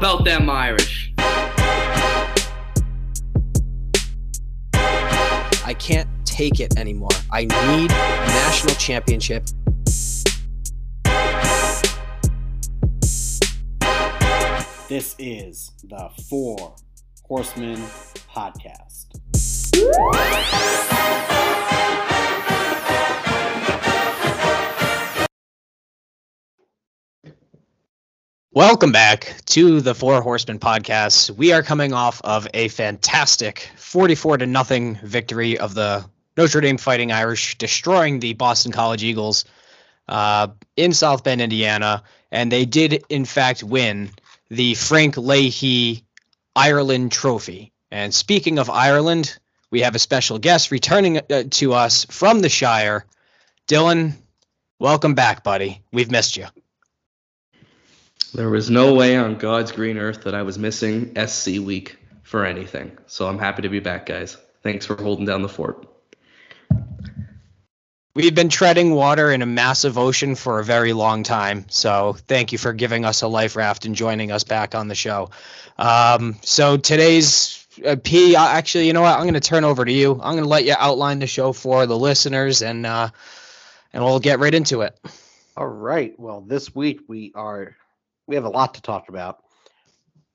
[0.00, 1.12] about them Irish?
[5.62, 7.10] I can't take it anymore.
[7.30, 9.44] I need a national championship.
[14.88, 16.74] This is the Four
[17.28, 17.76] Horsemen
[18.34, 19.20] Podcast.
[28.52, 31.30] Welcome back to the Four Horsemen podcast.
[31.30, 36.04] We are coming off of a fantastic 44 to nothing victory of the
[36.36, 39.44] Notre Dame Fighting Irish, destroying the Boston College Eagles
[40.08, 44.10] uh, in South Bend, Indiana, and they did in fact win
[44.48, 46.02] the Frank Leahy
[46.56, 47.70] Ireland Trophy.
[47.92, 49.38] And speaking of Ireland,
[49.70, 53.06] we have a special guest returning uh, to us from the Shire.
[53.68, 54.14] Dylan,
[54.80, 55.82] welcome back, buddy.
[55.92, 56.46] We've missed you.
[58.32, 62.44] There was no way on God's green earth that I was missing SC week for
[62.44, 62.96] anything.
[63.06, 64.36] So I'm happy to be back, guys.
[64.62, 65.86] Thanks for holding down the fort.
[68.14, 71.66] We've been treading water in a massive ocean for a very long time.
[71.70, 74.94] So thank you for giving us a life raft and joining us back on the
[74.94, 75.30] show.
[75.78, 79.14] Um, so today's uh, P, uh, actually, you know what?
[79.14, 80.12] I'm going to turn over to you.
[80.12, 83.10] I'm going to let you outline the show for the listeners, and uh,
[83.92, 84.98] and we'll get right into it.
[85.56, 86.18] All right.
[86.18, 87.76] Well, this week we are
[88.30, 89.42] we have a lot to talk about.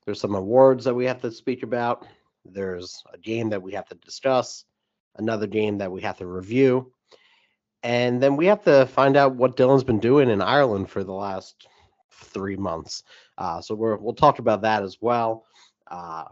[0.06, 2.06] There's some awards that we have to speak about.
[2.44, 4.66] There's a game that we have to discuss,
[5.16, 6.92] another game that we have to review,
[7.82, 11.14] and then we have to find out what Dylan's been doing in Ireland for the
[11.14, 11.68] last
[12.12, 13.04] three months.
[13.38, 15.46] Uh, so we're, we'll talk about that as well.
[15.88, 16.26] Uh,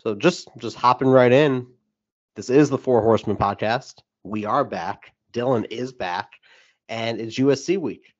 [0.00, 1.66] so just just hopping right in.
[2.36, 4.00] This is the Four Horsemen podcast.
[4.24, 5.12] We are back.
[5.32, 6.32] Dylan is back,
[6.88, 8.15] and it's USC week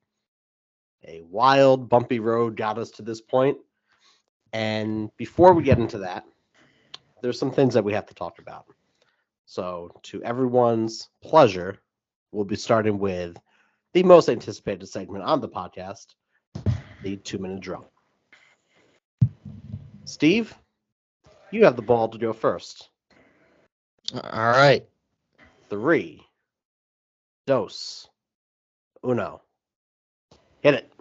[1.05, 3.59] a wild, bumpy road got us to this point.
[4.53, 6.25] And before we get into that,
[7.23, 8.67] there's some things that we have to talk about.
[9.47, 11.79] So, to everyone's pleasure,
[12.33, 13.37] we'll be starting with
[13.93, 16.07] the most anticipated segment on the podcast
[17.03, 17.87] the two minute drill.
[20.05, 20.55] Steve,
[21.51, 22.91] you have the ball to go first.
[24.15, 24.87] All right.
[25.69, 26.23] Three,
[27.47, 28.09] dos,
[29.05, 29.43] uno.
[30.61, 30.93] Hit it.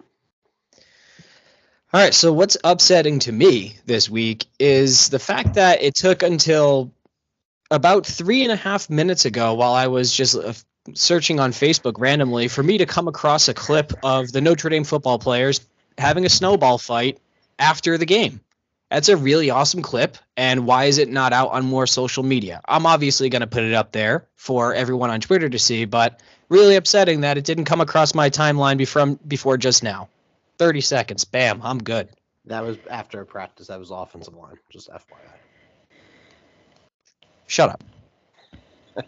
[1.92, 2.14] All right.
[2.14, 6.92] So, what's upsetting to me this week is the fact that it took until
[7.70, 10.52] about three and a half minutes ago, while I was just uh,
[10.94, 14.84] searching on Facebook randomly, for me to come across a clip of the Notre Dame
[14.84, 15.66] football players
[15.98, 17.18] having a snowball fight
[17.58, 18.40] after the game.
[18.90, 20.16] That's a really awesome clip.
[20.36, 22.60] And why is it not out on more social media?
[22.68, 26.20] I'm obviously going to put it up there for everyone on Twitter to see, but
[26.48, 30.08] really upsetting that it didn't come across my timeline before, before just now.
[30.58, 31.24] 30 seconds.
[31.24, 31.60] Bam.
[31.62, 32.08] I'm good.
[32.46, 33.66] That was after practice.
[33.68, 34.56] That was offensive line.
[34.70, 35.00] Just FYI.
[37.46, 37.84] Shut up.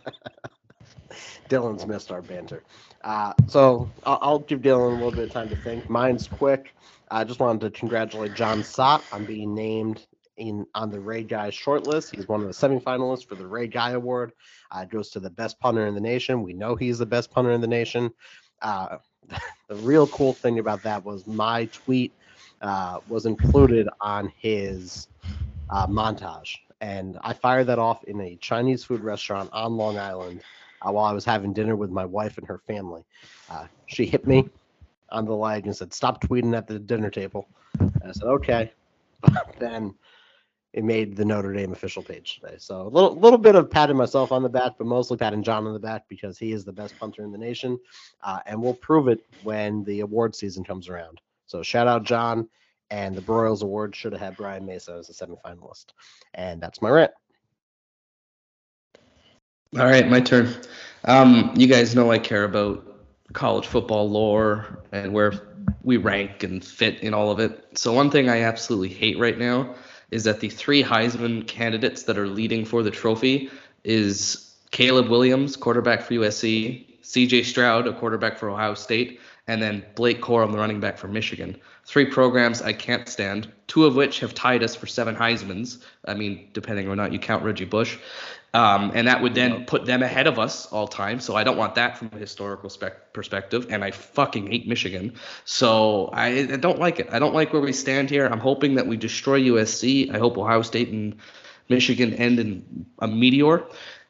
[1.48, 2.62] Dylan's missed our banter.
[3.02, 5.88] Uh, so I'll, I'll, give Dylan a little bit of time to think.
[5.88, 6.74] Mine's quick.
[7.10, 10.06] I just wanted to congratulate Jon Sot on being named
[10.38, 12.14] in on the Ray Guy shortlist.
[12.14, 14.32] He's one of the semifinalists for the Ray Guy Award.
[14.70, 16.42] Uh, goes to the best punter in the nation.
[16.42, 18.12] We know he's the best punter in the nation.
[18.62, 18.98] Uh,
[19.68, 22.12] the real cool thing about that was my tweet
[22.62, 25.08] uh, was included on his
[25.70, 30.40] uh, montage, and I fired that off in a Chinese food restaurant on Long Island
[30.82, 33.04] uh, while I was having dinner with my wife and her family.
[33.50, 34.48] Uh, she hit me
[35.10, 38.72] on the leg and said, "Stop tweeting at the dinner table." And I said, "Okay."
[39.20, 39.94] But then
[40.72, 42.56] it made the Notre Dame official page today.
[42.58, 45.66] So a little little bit of patting myself on the back, but mostly patting Jon
[45.66, 47.78] on the back because he is the best punter in the nation,
[48.22, 51.20] uh, and we'll prove it when the award season comes around.
[51.46, 52.48] So shout out Jon,
[52.90, 55.86] and the Broyles Award should have had Brian Mason as a semifinalist,
[56.34, 57.12] and that's my rant.
[59.78, 60.54] All right, my turn.
[61.04, 62.84] Um, you guys know I care about
[63.32, 65.32] college football lore and where
[65.82, 67.66] we rank and fit in all of it.
[67.74, 69.74] So one thing I absolutely hate right now
[70.10, 73.50] is that the three Heisman candidates that are leading for the trophy
[73.84, 79.84] is Caleb Williams, quarterback for USC, CJ Stroud, a quarterback for Ohio State, and then
[79.94, 81.56] Blake Corum, the running back for Michigan.
[81.86, 85.82] Three programs I can't stand, two of which have tied us for seven Heisman's.
[86.04, 87.96] I mean, depending on not you count Reggie Bush.
[88.54, 91.20] Um, and that would then put them ahead of us all time.
[91.20, 93.66] So I don't want that from a historical spec- perspective.
[93.68, 95.14] And I fucking hate Michigan.
[95.44, 97.08] So I, I, don't like it.
[97.12, 98.26] I don't like where we stand here.
[98.26, 100.14] I'm hoping that we destroy USC.
[100.14, 101.16] I hope Ohio State and
[101.68, 103.64] Michigan end in a meteor.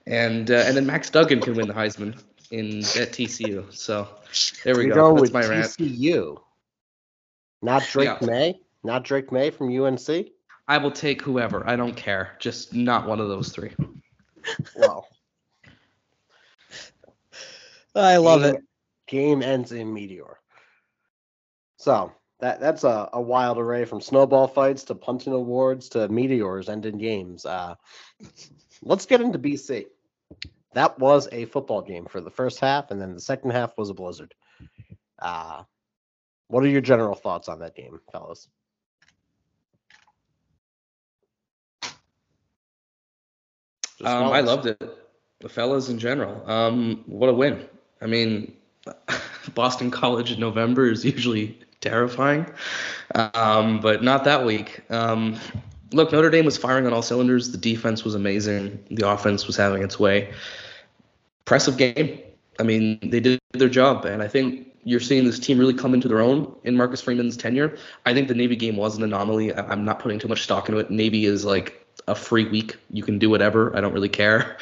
[0.07, 2.19] And uh, and then Max Duggan can win the Heisman
[2.51, 3.71] in at TCU.
[3.75, 4.09] So
[4.65, 5.67] there we go That's with my rant.
[5.67, 6.41] TCU,
[7.61, 8.27] not Drake Yeah.
[8.27, 8.61] Maye.
[8.85, 10.09] Not Drake Maye from UNC.
[10.67, 11.69] I will take whoever.
[11.69, 12.37] I don't care.
[12.39, 13.73] Just not one of those three.
[14.77, 15.09] Well,
[17.95, 18.63] I love game, it.
[19.07, 20.39] Game ends in meteor.
[21.77, 26.69] So that that's a, a wild array from snowball fights to punting awards to meteors
[26.69, 27.45] ending games.
[27.45, 27.75] Uh,
[28.83, 29.87] let's get into BC.
[30.75, 33.91] That was a football game for the first half, and then the second half was
[33.91, 34.35] a blizzard.
[35.19, 35.63] Uh,
[36.49, 38.49] what are your general thoughts on that game, fellas?
[44.05, 44.83] Um, I loved it.
[45.41, 46.49] The fellas in general.
[46.51, 47.65] Um, what a win.
[48.01, 48.53] I mean,
[49.55, 52.47] Boston College in November is usually terrifying,
[53.15, 54.83] um, but not that week.
[54.91, 55.39] Um,
[55.93, 57.53] look, Notre Dame was firing on all cylinders.
[57.53, 58.83] The defense was amazing.
[58.91, 60.33] The offense was having its way.
[61.43, 62.21] Impressive game.
[62.61, 65.95] I mean, they did their job, and I think you're seeing this team really come
[65.95, 67.77] into their own in Marcus Freeman's tenure.
[68.07, 69.55] I think the Navy game was an anomaly.
[69.55, 70.91] I'm not putting too much stock into it.
[70.91, 72.77] Navy is like a free week.
[72.91, 73.77] You can do whatever.
[73.77, 74.57] I don't really care.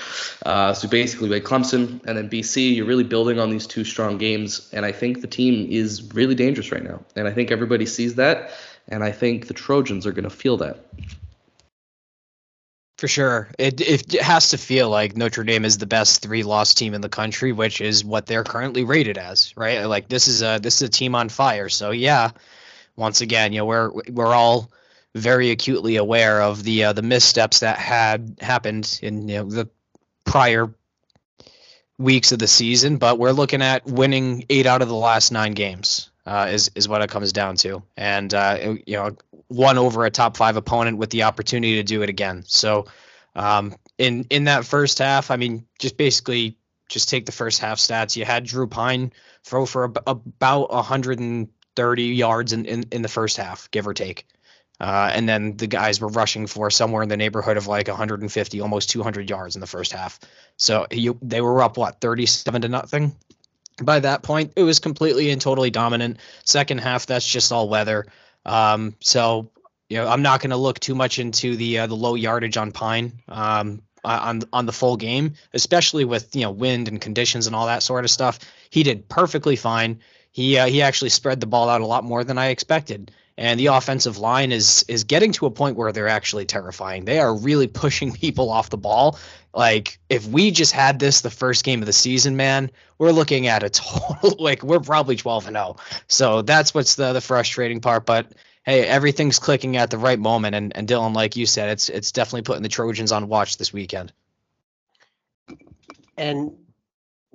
[0.45, 4.19] Uh, so basically, with Clemson and then BC, you're really building on these two strong
[4.19, 7.01] games, and I think the team is really dangerous right now.
[7.15, 8.51] And I think everybody sees that,
[8.89, 10.85] and I think the Trojans are going to feel that.
[12.99, 13.49] For sure.
[13.59, 17.03] It, it has to feel like Notre Dame is the best three loss team in
[17.03, 19.85] the country, which is what they're currently rated as, right?
[19.85, 21.69] Like this is a this is a team on fire.
[21.69, 22.31] So yeah,
[22.97, 24.71] once again, you know, we're we're all
[25.17, 29.69] very acutely aware of the uh, the missteps that had happened in you know the
[30.25, 30.73] prior
[31.99, 35.53] weeks of the season, but we're looking at winning eight out of the last nine
[35.53, 36.11] games.
[36.27, 39.17] Uh, is is what it comes down to, and uh, you know,
[39.47, 42.43] one over a top five opponent with the opportunity to do it again.
[42.47, 42.87] So,
[43.37, 46.59] um, in in that first half, I mean, just basically
[46.89, 48.17] just take the first half stats.
[48.17, 49.13] You had Drew Pyne
[49.45, 54.27] throw for ab- about 130 yards in, in in the first half, give or take.
[54.79, 58.61] Uh, and then the guys were rushing for somewhere in the neighborhood of like 150,
[58.61, 60.21] almost 200 yards in the first half.
[60.57, 63.17] So you, they were up what 37 to nothing.
[63.83, 66.19] By that point, it was completely and totally dominant.
[66.45, 68.07] Second half, that's just all weather.
[68.45, 69.51] Um, so
[69.89, 72.57] you know, I'm not going to look too much into the uh, the low yardage
[72.57, 77.47] on Pyne um, on on the full game, especially with you know wind and conditions
[77.47, 78.39] and all that sort of stuff.
[78.71, 80.01] He did perfectly fine.
[80.33, 83.13] He uh, he actually spread the ball out a lot more than I expected.
[83.39, 87.05] And the offensive line is is getting to a point where they're actually terrifying.
[87.05, 89.19] They are really pushing people off the ball.
[89.55, 93.47] Like if we just had this the first game of the season, man, we're looking
[93.47, 95.77] at a total like we're probably 12 and 0.
[96.09, 98.07] So that's what's the the frustrating part.
[98.07, 98.33] But
[98.65, 100.55] hey, everything's clicking at the right moment.
[100.55, 103.73] And and Dylan, like you said, it's it's definitely putting the Trojans on watch this
[103.73, 104.13] weekend.
[106.17, 106.53] And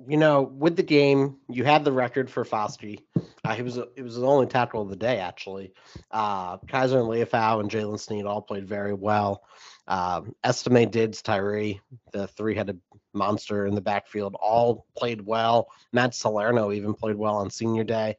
[0.06, 3.00] you know, with the game, you had the record for Foskey.
[3.44, 5.72] Uh, he was it was the only tackle of the day actually.
[6.10, 9.42] Uh, Kiser and Liufau and Jaylen Sneed all played very well.
[9.88, 11.80] Um, Estime Diggs Tyree,
[12.12, 12.80] the three-headed
[13.12, 15.68] monster in the backfield, all played well.
[15.92, 18.16] Matt Salerno even played well on Senior Day.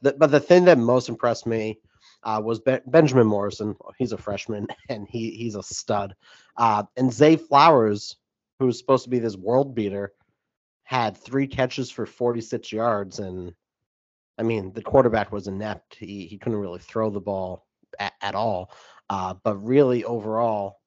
[0.00, 1.78] The, but the thing that most impressed me
[2.24, 3.76] uh, was Be- Benjamin Morrison.
[3.98, 6.14] He's a freshman and he he's a stud.
[6.56, 8.16] Uh, and Zay Flowers,
[8.58, 10.12] who was supposed to be this world beater,
[10.84, 13.18] had three catches for 46 yards.
[13.18, 13.54] And
[14.38, 15.96] I mean, the quarterback was inept.
[15.96, 17.66] He, he couldn't really throw the ball
[17.98, 18.72] at, at all.
[19.10, 20.78] Uh, but really, overall,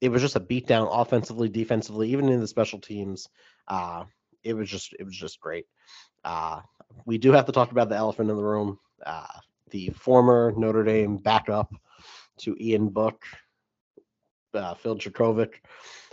[0.00, 3.28] it was just a beatdown offensively, defensively, even in the special teams.
[3.68, 4.04] Uh,
[4.42, 5.66] it was just it was just great.
[6.24, 6.60] Uh,
[7.04, 8.78] we do have to talk about the elephant in the room.
[9.04, 9.26] Uh,
[9.70, 11.72] the former Notre Dame backup
[12.38, 13.24] to Ian Book,
[14.54, 15.54] uh, Phil Jurkovec,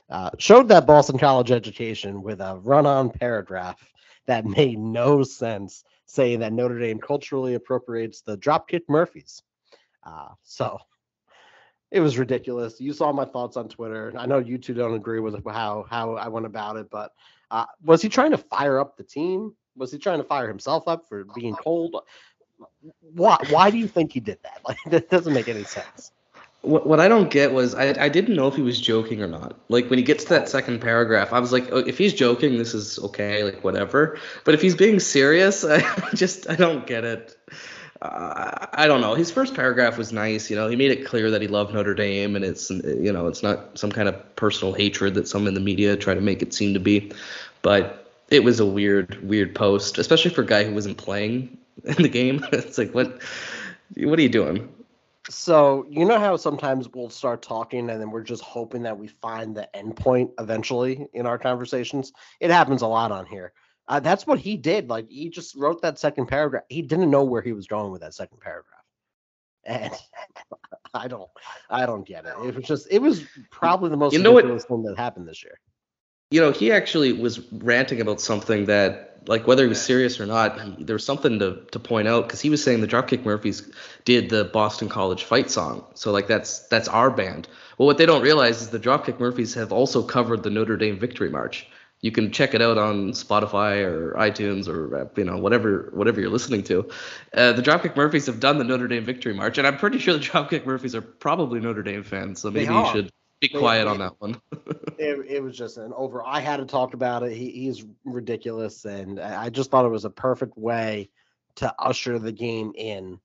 [0.10, 3.80] uh, showed that Boston College education with a run-on paragraph
[4.25, 9.41] that made no sense, saying that Notre Dame culturally appropriates the Dropkick Murphys.
[10.05, 10.77] Uh, so
[11.89, 12.79] it was ridiculous.
[12.79, 14.13] You saw my thoughts on Twitter.
[14.15, 17.13] I know you two don't agree with how how I went about it, but
[17.50, 19.55] uh, was he trying to fire up the team?
[19.75, 21.96] Was he trying to fire himself up for being cold?
[23.01, 24.62] Why why do you think he did that?
[24.67, 26.12] Like that doesn't make any sense.
[26.63, 29.27] What, what I don't get was I, I didn't know if he was joking or
[29.27, 29.60] not.
[29.70, 32.58] Like when he gets to that second paragraph, I was like, oh, if he's joking,
[32.58, 34.17] this is okay, like whatever.
[34.46, 35.82] But if he's being serious, I
[36.15, 37.38] just I don't get it.
[38.01, 39.13] Uh, I don't know.
[39.13, 40.50] His first paragraph was nice.
[40.50, 43.27] You know, he made it clear that he loved Notre Dame, and it's you know
[43.27, 46.41] it's not some kind of personal hatred that some in the media try to make
[46.41, 47.12] it seem to be.
[47.62, 52.01] But it was a weird weird post, especially for a guy who wasn't playing in
[52.03, 52.46] the game.
[52.51, 53.22] it's like what
[53.96, 54.70] what are you doing?
[55.30, 59.08] So you know how sometimes we'll start talking and then we're just hoping that we
[59.08, 62.12] find the end point eventually in our conversations.
[62.42, 63.53] It happens a lot on here.
[63.88, 64.89] Uh, that's what he did.
[64.89, 66.63] Like he just wrote that second paragraph.
[66.70, 68.84] He didn't know where he was going with that second paragraph.
[69.63, 69.94] and
[70.94, 71.30] I don't,
[71.70, 72.34] I don't get it.
[72.46, 75.27] It was just, it was probably the most You know what- ridiculous thing that happened
[75.27, 75.58] this year.
[76.34, 80.25] You know, he actually was ranting about something that, like, whether he was serious or
[80.25, 83.24] not, he, there was something to, to point out because he was saying the Dropkick
[83.24, 83.72] Murphys
[84.04, 85.86] did the Boston College fight song.
[85.94, 87.48] So, like, that's that's our band.
[87.78, 90.98] Well, what they don't realize is the Dropkick Murphys have also covered the Notre Dame
[90.98, 91.68] Victory March.
[92.02, 96.20] You can check it out on Spotify or iTunes or uh, you know whatever whatever
[96.20, 96.90] you're listening to.
[97.32, 100.16] Uh, the Dropkick Murphys have done the Notre Dame Victory March, and I'm pretty sure
[100.16, 102.42] the Dropkick Murphys are probably Notre Dame fans.
[102.42, 103.12] So maybe you should
[103.50, 104.42] be quiet they- on that one.
[105.00, 106.24] It, it was just an over.
[106.24, 107.34] I had to talk about it.
[107.34, 111.10] He, he's ridiculous, and I I just thought it was a perfect way
[111.56, 113.20] to usher the game in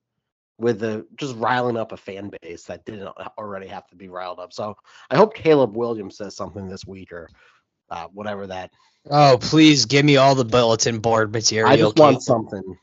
[0.57, 3.07] with the just riling up a fan base that didn't
[3.37, 4.51] already have to be riled up.
[4.51, 4.75] So
[5.11, 7.29] I hope Caleb Williams says something this week or
[7.91, 8.71] uh, whatever that.
[9.09, 11.71] Oh, please give me all the bulletin board material.
[11.71, 12.01] I just Keith.
[12.01, 12.77] want something.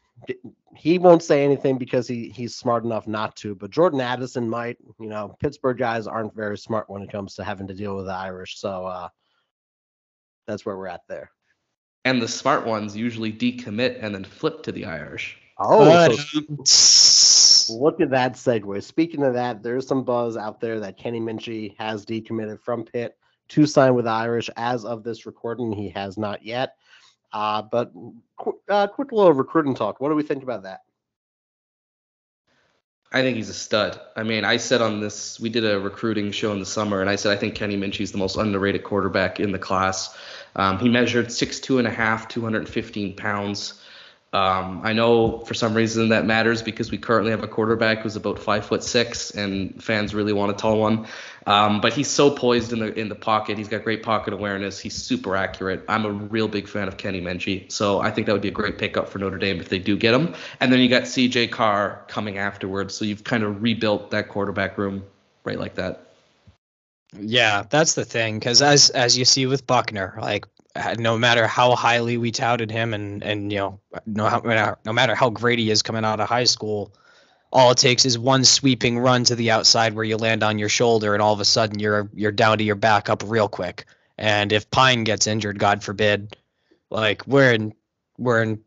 [0.76, 4.49] D- He won't say anything because he he's smart enough not to, but Jordan Addison
[4.49, 4.76] might.
[4.99, 8.06] You know, Pittsburgh guys aren't very smart when it comes to having to deal with
[8.06, 8.59] the Irish.
[8.59, 9.09] So uh,
[10.47, 11.30] that's where we're at there.
[12.04, 15.38] And the smart ones usually decommit and then flip to the Irish.
[15.59, 16.12] Oh,
[16.64, 18.83] so look at that segue.
[18.83, 23.16] Speaking of that, there's some buzz out there that Kenny Minchey has decommitted from Pitt
[23.49, 24.50] to sign with the Irish.
[24.56, 26.76] As of this recording, he has not yet.
[27.33, 27.92] Uh, but
[28.37, 30.00] qu- uh, quick little recruiting talk.
[30.00, 30.80] What do we think about that?
[33.12, 34.00] I think he's a stud.
[34.16, 37.09] I mean, I said on this, we did a recruiting show in the summer, and
[37.09, 40.16] I said I think Kenny Minchey's the most underrated quarterback in the class.
[40.56, 43.80] Um, he measured six two and a half, 215 pounds.
[44.33, 48.16] Um, I know for some reason that matters because we currently have a quarterback who's
[48.16, 51.06] about five foot six, and fans really want a tall one.
[51.47, 53.56] Um, but he's so poised in the in the pocket.
[53.56, 54.80] He's got great pocket awareness.
[54.80, 55.85] He's super accurate.
[55.88, 58.52] I'm a real big fan of Kenny Minchey, so I think that would be a
[58.52, 60.35] great pickup for Notre Dame if they do get him.
[60.61, 61.49] And then you got C.J.
[61.49, 65.04] Carr coming afterwards, so you've kind of rebuilt that quarterback room
[65.45, 66.06] right like that.
[67.18, 68.38] Yeah, that's the thing.
[68.38, 70.47] Because as as you see with Buchner, like
[70.99, 75.30] no matter how highly we touted him, and and you know no no matter how
[75.30, 76.95] great he is coming out of high school,
[77.52, 80.68] all it takes is one sweeping run to the outside where you land on your
[80.68, 83.87] shoulder, and all of a sudden you're you're down to your back up real quick.
[84.18, 86.37] And if Pyne gets injured, God forbid,
[86.90, 87.75] like we're in
[88.18, 88.64] we're in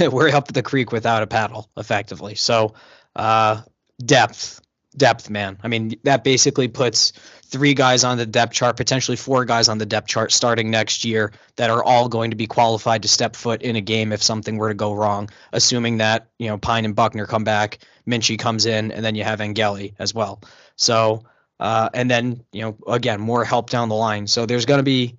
[0.12, 2.34] we're up the creek without a paddle, effectively.
[2.34, 2.74] So
[3.16, 3.62] uh,
[4.04, 4.60] depth,
[4.96, 5.58] depth, man.
[5.62, 7.12] I mean that basically puts
[7.52, 11.04] three guys on the depth chart, potentially four guys on the depth chart starting next
[11.04, 14.22] year that are all going to be qualified to step foot in a game if
[14.22, 18.38] something were to go wrong, assuming that, you know, Pyne and Buchner come back, Minchey
[18.38, 20.40] comes in, and then you have Angeli as well.
[20.76, 21.24] So,
[21.60, 24.26] uh, and then, you know, again, more help down the line.
[24.26, 25.16] So there's going to be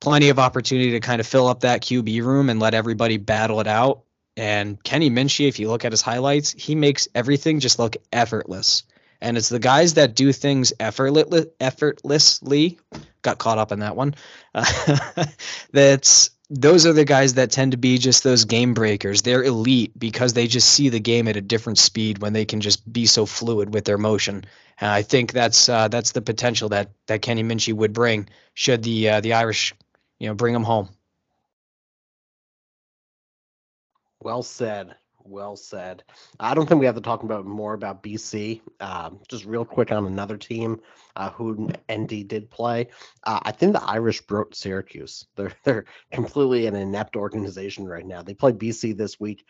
[0.00, 3.60] plenty of opportunity to kind of fill up that QB room and let everybody battle
[3.60, 4.02] it out.
[4.36, 8.84] And Kenny Minchey, if you look at his highlights, he makes everything just look effortless
[9.22, 12.78] and it's the guys that do things effortless, effortlessly.
[13.22, 14.16] Got caught up in that one.
[14.52, 14.64] Uh,
[15.72, 19.22] that's those are the guys that tend to be just those game breakers.
[19.22, 22.60] They're elite because they just see the game at a different speed when they can
[22.60, 24.44] just be so fluid with their motion.
[24.80, 28.82] And I think that's uh, that's the potential that that Kenny Minchey would bring should
[28.82, 29.72] the uh, the Irish,
[30.18, 30.88] you know, bring him home.
[34.20, 34.96] Well said.
[35.24, 36.02] Well said.
[36.40, 38.60] I don't think we have to talk about more about BC.
[38.80, 40.80] Um, just real quick on another team
[41.16, 42.88] uh, who ND did play.
[43.24, 45.26] Uh, I think the Irish broke Syracuse.
[45.36, 48.22] They're they're completely an inept organization right now.
[48.22, 49.44] They play BC this week,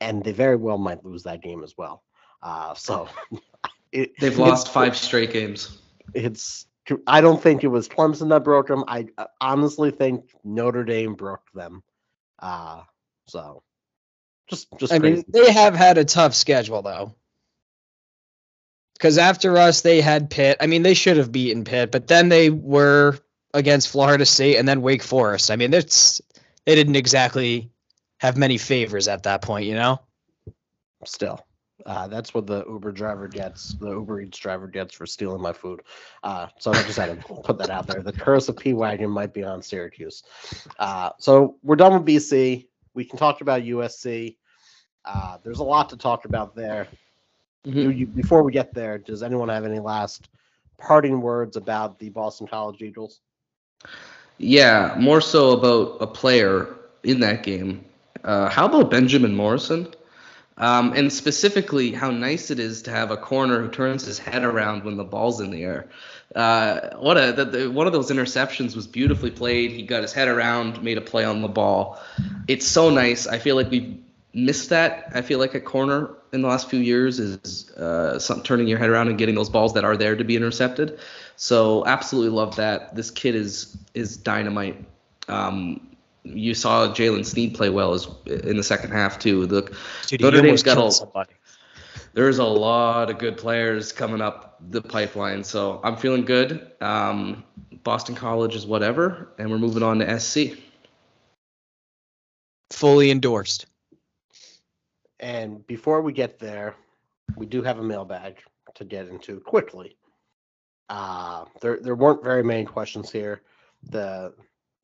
[0.00, 2.02] and they very well might lose that game as well.
[2.42, 3.08] Uh, so
[3.92, 5.78] it, They've lost five straight games.
[6.14, 6.66] It's.
[7.06, 8.82] I don't think it was Clemson that broke them.
[8.88, 9.08] I
[9.42, 11.82] honestly think Notre Dame broke them.
[12.38, 12.82] Uh,
[13.26, 13.62] so
[14.48, 15.16] just just I crazy.
[15.16, 17.14] mean, they have had a tough schedule though.
[18.94, 20.56] Because after us, they had Pitt.
[20.60, 23.16] I mean, they should have beaten Pitt, but then they were
[23.54, 25.50] against Florida State and then Wake Forest.
[25.50, 26.20] I mean, that's
[26.66, 27.70] they didn't exactly
[28.18, 30.00] have many favors at that point, you know.
[31.04, 31.44] still.
[31.86, 35.52] Uh, that's what the Uber driver gets, the Uber Eats driver gets for stealing my
[35.52, 35.80] food.
[36.22, 38.02] Uh, so I just had to put that out there.
[38.02, 40.24] The curse of P Wagon might be on Syracuse.
[40.78, 42.67] Uh, so we're done with BC.
[42.98, 44.34] We can talk about USC.
[45.04, 46.88] Uh, there's a lot to talk about there.
[47.62, 50.30] Do you, before we get there, does anyone have any last
[50.78, 53.20] parting words about the Boston College Eagles?
[54.38, 56.74] Yeah, more so about a player
[57.04, 57.84] in that game.
[58.24, 59.94] Uh, how about Benjamin Morrison?
[60.58, 64.44] Um, and specifically, how nice it is to have a corner who turns his head
[64.44, 65.88] around when the ball's in the air.
[66.34, 69.70] Uh, what a the, the, one of those interceptions was beautifully played.
[69.70, 72.00] He got his head around, made a play on the ball.
[72.48, 73.26] It's so nice.
[73.26, 73.98] I feel like we've
[74.34, 75.10] missed that.
[75.14, 78.78] I feel like a corner in the last few years is uh, some, turning your
[78.78, 80.98] head around and getting those balls that are there to be intercepted.
[81.36, 82.94] So absolutely love that.
[82.94, 84.84] This kid is is dynamite.
[85.28, 85.87] Um,
[86.36, 89.46] you saw Jaylen Sneed play well as in the second half too.
[89.46, 89.62] The
[90.06, 91.32] Dude, Notre he Dame's almost got killed a- somebody.
[92.14, 96.72] there's a lot of good players coming up the pipeline, so I'm feeling good.
[96.80, 97.44] Um,
[97.84, 100.58] Boston College is whatever, and we're moving on to SC.
[102.70, 103.66] Fully endorsed.
[105.20, 106.74] And before we get there,
[107.36, 108.38] we do have a mailbag
[108.74, 109.96] to get into quickly.
[110.88, 113.42] Uh, there there weren't very many questions here.
[113.90, 114.32] The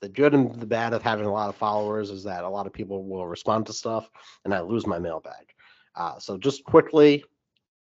[0.05, 2.67] the good and the bad of having a lot of followers is that a lot
[2.67, 4.11] of people will respond to stuff,
[4.45, 5.55] and I lose my mailbag.
[5.97, 7.25] Uh, so just quickly,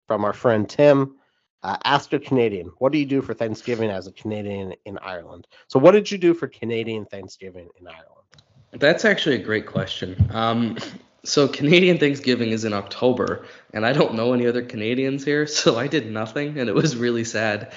[0.07, 1.17] from our friend Tim,
[1.63, 5.47] uh, ask a Canadian, what do you do for Thanksgiving as a Canadian in Ireland?
[5.69, 8.25] So what did you do for Canadian Thanksgiving in Ireland?
[8.73, 10.17] That's actually a great question.
[10.31, 10.79] Um,
[11.26, 15.76] so Canadian Thanksgiving is in October, and I don't know any other Canadians here, so
[15.76, 17.73] I did nothing, and it was really sad.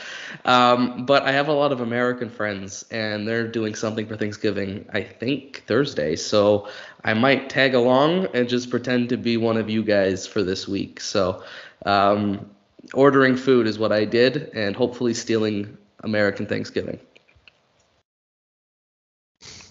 [0.45, 4.87] Um, but I have a lot of American friends, and they're doing something for Thanksgiving.
[4.93, 6.67] I think Thursday, so
[7.03, 10.67] I might tag along and just pretend to be one of you guys for this
[10.67, 10.99] week.
[11.01, 11.43] So,
[11.85, 12.49] um,
[12.93, 16.99] ordering food is what I did, and hopefully stealing American Thanksgiving.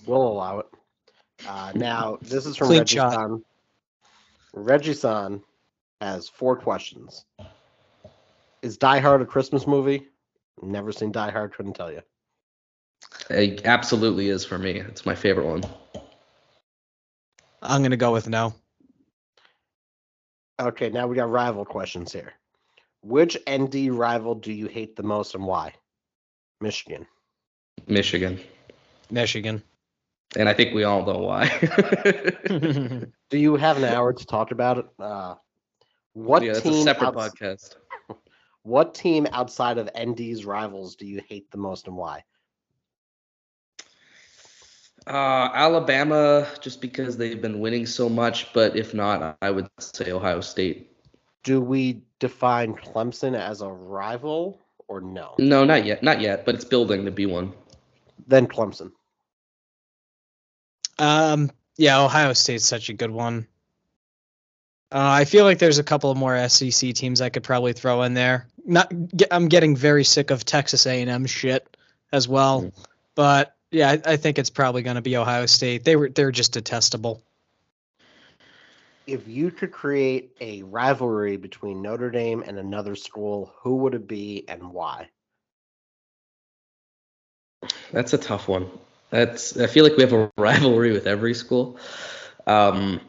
[0.04, 0.66] We'll allow it.
[1.46, 3.12] Uh, now, this is from Clean Reggie shot.
[3.12, 3.44] San.
[4.64, 5.42] Reggie San
[6.00, 7.24] has four questions.
[8.62, 10.08] Is Die Hard a Christmas movie?
[10.62, 12.02] Never seen Die Hard, couldn't tell you.
[13.30, 14.80] It absolutely is for me.
[14.80, 15.62] It's my favorite one.
[17.62, 18.54] I'm gonna go with no.
[20.60, 22.32] Okay, now we got rival questions here.
[23.02, 25.74] Which ND rival do you hate the most and why?
[26.60, 27.06] Michigan.
[27.86, 28.40] Michigan.
[29.10, 29.62] Michigan.
[30.36, 31.48] And I think we all know why.
[33.30, 34.86] Do you have an hour to talk about it?
[34.98, 35.36] Uh,
[36.12, 36.74] what yeah, that's team?
[36.74, 37.76] a separate outs- podcast.
[38.62, 42.24] What team outside of ND's rivals do you hate the most and why?
[45.06, 50.10] Uh, Alabama, just because they've been winning so much, but if not, I would say
[50.10, 50.90] Ohio State.
[51.44, 55.34] Do we define Clemson as a rival or no?
[55.38, 57.54] No, not yet, not yet, but it's building to be one.
[58.26, 58.92] Then Clemson.
[60.98, 63.46] Um, yeah, Ohio State's such a good one.
[64.90, 68.02] Uh, I feel like there's a couple of more SEC teams I could probably throw
[68.02, 68.46] in there.
[68.64, 71.76] Not, ge- I'm getting very sick of Texas A&M shit
[72.10, 72.72] as well, Mm.
[73.14, 75.84] but yeah, I, I think it's probably going to be Ohio State.
[75.84, 77.22] They were they're just detestable.
[79.06, 84.08] If you could create a rivalry between Notre Dame and another school, who would it
[84.08, 85.08] be and why?
[87.92, 88.70] That's a tough one.
[89.10, 91.78] That's I feel like we have a rivalry with every school.
[92.46, 93.00] Um,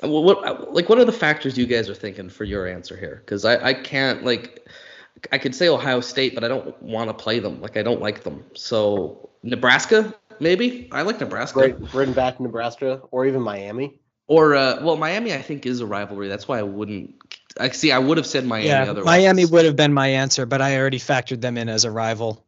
[0.00, 3.22] what, what like what are the factors you guys are thinking for your answer here?
[3.24, 4.66] Because I I can't like
[5.32, 7.60] I could say Ohio State, but I don't want to play them.
[7.60, 8.44] Like I don't like them.
[8.54, 11.60] So Nebraska, maybe I like Nebraska.
[11.60, 13.98] Right, written back Nebraska or even Miami.
[14.26, 16.28] Or uh, well, Miami I think is a rivalry.
[16.28, 17.14] That's why I wouldn't.
[17.58, 17.92] I see.
[17.92, 18.68] I would have said Miami.
[18.68, 19.04] yeah, otherwise.
[19.04, 22.43] Miami would have been my answer, but I already factored them in as a rival.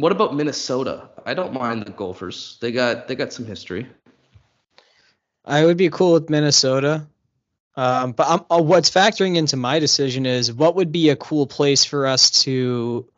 [0.00, 1.08] What about Minnesota?
[1.26, 2.58] I don't mind the Gophers.
[2.60, 3.86] They got they got some history.
[5.44, 7.06] I would be cool with Minnesota.
[7.76, 11.84] Um, but uh, what's factoring into my decision is what would be a cool place
[11.84, 13.08] for us to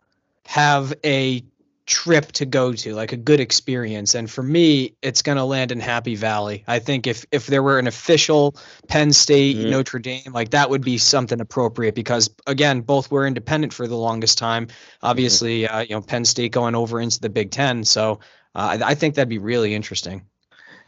[0.45, 1.43] have a
[1.91, 4.15] trip to go to, like a good experience.
[4.15, 6.63] And for me, it's going to land in Happy Valley.
[6.69, 8.55] I think if if there were an official
[8.87, 9.71] Penn State, Mhm.
[9.71, 13.97] Notre Dame, like that would be something appropriate because again, both were independent for the
[13.97, 14.69] longest time.
[15.03, 18.21] Obviously, uh, you know, Penn State going over into the Big Ten, so
[18.55, 20.23] uh, I, I think that'd be really interesting.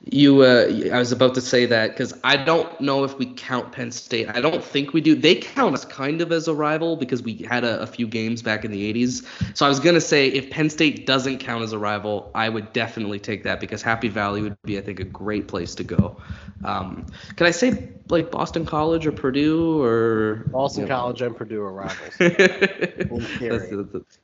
[0.05, 3.71] You, uh, I was about to say that because I don't know if we count
[3.71, 4.29] Penn State.
[4.29, 5.15] I don't think we do.
[5.15, 8.43] They count us kind of as a rival because we had a, a few games
[8.43, 9.25] back in the 80s.
[9.57, 12.73] So I was gonna say if Penn State doesn't count as a rival, I would
[12.73, 16.17] definitely take that because Happy Valley would be, I think, a great place to go.
[16.65, 20.97] Um, can I say like Boston College or Purdue or Boston you know?
[20.97, 22.15] College and Purdue are rivals.
[22.19, 23.77] That's- theory.
[23.77, 24.19] that's-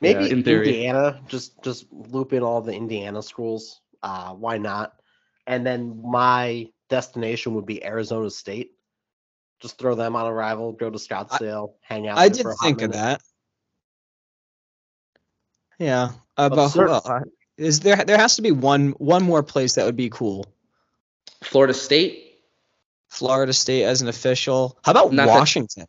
[0.00, 0.38] Maybe Yeah, in.
[0.38, 3.80] Indiana, just just loop in all the Indiana schools.
[4.02, 4.94] Uh, why not?
[5.46, 8.72] And then my destination would be Arizona State.
[9.60, 12.18] Just throw them on a rival, go to Scottsdale, hang out.
[12.18, 13.22] I did for a think of that.
[15.78, 17.20] Yeah, uh, But but who cer- Uh,
[17.56, 17.96] Is there?
[17.96, 20.46] There has to be one one more place that would be cool.
[21.42, 22.22] Florida State.
[23.08, 24.78] Florida State as an official.
[24.84, 25.86] How about Not that- Washington?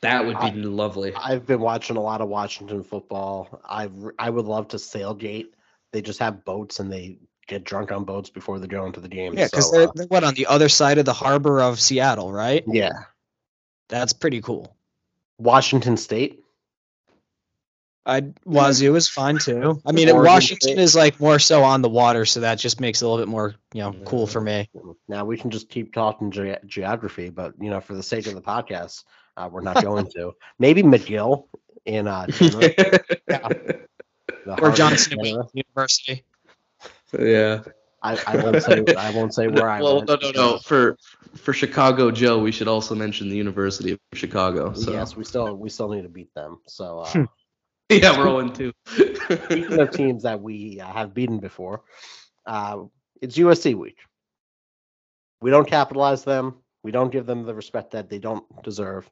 [0.00, 1.12] That would be I- lovely.
[1.14, 3.60] I've been watching a lot of Washington football.
[3.64, 5.46] I I would love to sailgate.
[5.92, 9.08] They just have boats and they get drunk on boats before they go into the
[9.08, 9.34] game.
[9.36, 11.80] Yeah, because So, they're, uh, they're what on the other side of the harbor of
[11.80, 12.62] Seattle, right?
[12.68, 12.92] yeah,
[13.88, 14.76] That's pretty cool.
[15.38, 16.44] Washington State.
[18.06, 19.82] I Wazoo is fine too.
[19.86, 20.78] I mean, Washington State.
[20.78, 23.30] is like more so on the water, so that just makes it a little bit
[23.30, 24.68] more, you know, cool for me.
[25.08, 28.34] Now we can just keep talking ge- geography, but you know, for the sake of
[28.34, 29.04] the podcast,
[29.36, 30.32] uh, we're not going to.
[30.58, 31.48] Maybe McGill
[31.84, 33.78] in uh, the
[34.60, 35.48] Or Johnson of and Denver.
[35.52, 36.24] University.
[37.18, 37.62] Yeah.
[38.00, 40.58] I, I won't say I won't say where I well, went no, no, no.
[40.58, 40.96] For
[41.34, 44.72] for Chicago Joe, we should also mention the University of Chicago.
[44.72, 46.60] So Yes, we still we still need to beat them.
[46.66, 47.24] So uh, Hmm.
[47.90, 48.72] yeah, we're 0 2.
[49.44, 51.82] speaking of teams that we uh, have beaten before,
[52.46, 52.82] uh,
[53.22, 53.96] it's USC week.
[55.40, 56.56] We don't capitalize them.
[56.82, 59.08] We don't give them the respect that they don't deserve.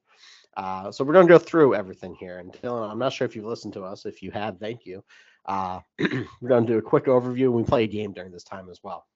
[0.57, 2.39] Uh, so we're going to go through everything here.
[2.39, 4.07] And Dylan, I'm not sure if you've listened to us.
[4.07, 5.03] If you have, thank you.
[5.47, 7.51] Uh, we're going to do a quick overview.
[7.53, 9.07] We play a game during this time as well.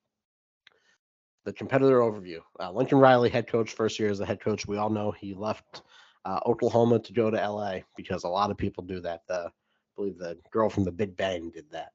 [1.44, 2.40] The competitor overview.
[2.58, 4.66] Uh, Lincoln Riley, head coach, first year as a head coach.
[4.66, 5.82] We all know he left
[6.24, 9.22] uh, Oklahoma to go to LA because a lot of people do that.
[9.26, 9.50] The, I
[9.96, 11.92] believe the girl from the Big Bang did that.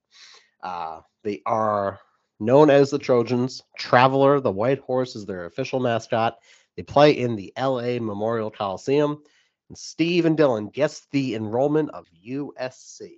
[0.62, 2.00] Uh, they are
[2.40, 3.64] known as the Trojans.
[3.78, 6.38] Traveler, the white horse, is their official mascot.
[6.76, 9.22] They play in the LA Memorial Coliseum.
[9.70, 13.18] And Steve and Dylan guess the enrollment of USC.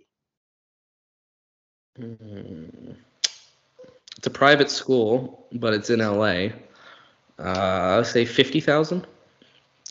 [1.99, 2.95] Mm.
[4.17, 6.49] It's a private school, but it's in LA.
[7.39, 9.05] Uh, I'll say 50,000.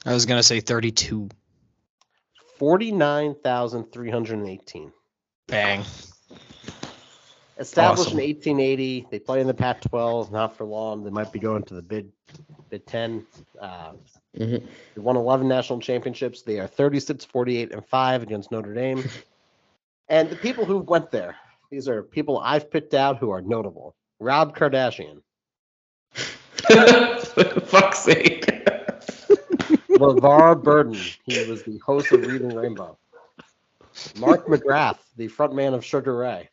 [0.04, 1.28] I was gonna say 32.
[2.58, 4.92] 49,318.
[5.46, 5.84] Bang.
[7.58, 8.18] Established Awesome.
[8.18, 9.06] in 1880.
[9.10, 10.30] They play in the Pac 12.
[10.32, 11.04] Not for long.
[11.04, 12.06] They might be going to the Big,
[12.70, 13.26] Big 10.
[13.60, 13.92] Uh,
[14.36, 14.62] Mhm.
[14.94, 16.42] They won 11 national championships.
[16.42, 19.02] They are 36, 48, and 5 against Notre Dame.
[20.08, 21.36] and the people who went there,
[21.70, 23.94] these are people I've picked out who are notable.
[24.20, 25.20] Rob Kardashian,
[27.66, 28.44] Fuck's sake.
[29.96, 32.98] LeVar Burton, he was the host of Reading Rainbow.
[34.18, 36.48] Mark McGrath, the frontman of Sugar Ray.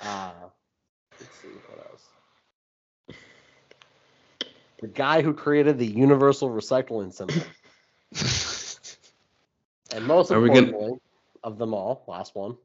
[0.00, 0.30] Uh,
[1.20, 3.16] let's see what else.
[4.80, 7.42] The guy who created the universal recycling symbol.
[9.90, 10.98] And most Are we gonna- importantly,
[11.42, 12.58] of them all, last one,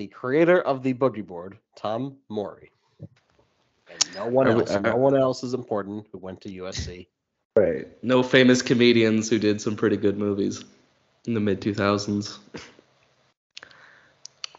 [0.00, 2.70] the creator of the boogie board, Tom Morey.
[3.00, 7.06] And no one else, no one else is important who went to USC.
[7.54, 7.86] Right.
[8.02, 10.64] No famous comedians who did some pretty good movies
[11.26, 12.38] in the mid 2000s.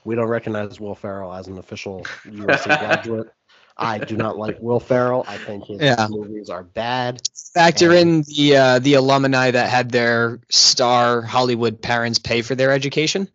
[0.03, 3.27] We don't recognize Will Ferrell as an official USC graduate.
[3.75, 5.25] I do not like Will Ferrell.
[5.27, 6.05] I think his Yeah.
[6.07, 7.19] movies are bad.
[7.55, 12.53] Factor And- in the uh, the alumni that had their star Hollywood parents pay for
[12.53, 13.27] their education.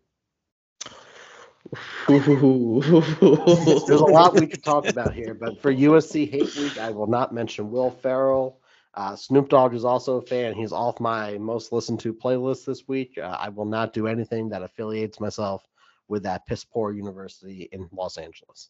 [2.07, 7.07] There's a lot we could talk about here, but for USC Hate Week, I will
[7.07, 8.59] not mention Will Ferrell.
[8.93, 10.55] Uh, Snoop Dogg is also a fan.
[10.55, 13.17] He's off my most listened to playlist this week.
[13.17, 15.63] Uh, I will not do anything that affiliates myself
[16.07, 18.69] with that piss poor university in Los Angeles.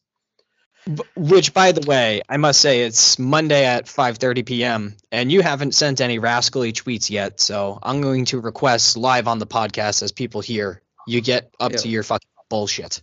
[1.16, 4.98] Which, by the way, I must say it's Monday at 5:30 p.m.
[5.12, 7.40] and you haven't sent any rascally tweets yet.
[7.40, 11.72] So I'm going to request live on the podcast as people hear you get up
[11.72, 13.02] to your fucking bullshit.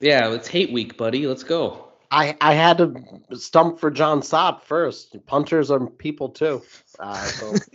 [0.00, 1.26] yeah, it's hate week, buddy.
[1.26, 1.86] Let's go.
[2.10, 2.94] I, I had to
[3.34, 5.16] stump for Jon Sot first.
[5.26, 6.62] Punters are people too.
[6.98, 7.46] Uh, so,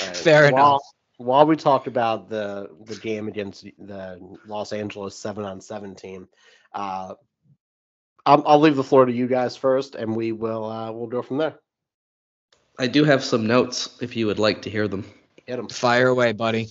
[0.00, 0.82] All right, Fair while, enough.
[1.18, 6.28] While we talk about the the game against the Los Angeles seven on seven team,
[6.72, 7.14] uh,
[8.24, 11.22] I'll, I'll leave the floor to you guys first, and we will uh, we'll go
[11.22, 11.58] from there.
[12.78, 15.04] I do have some notes if you would like to hear them.
[15.46, 15.68] Hit them.
[15.68, 16.68] Fire away, buddy.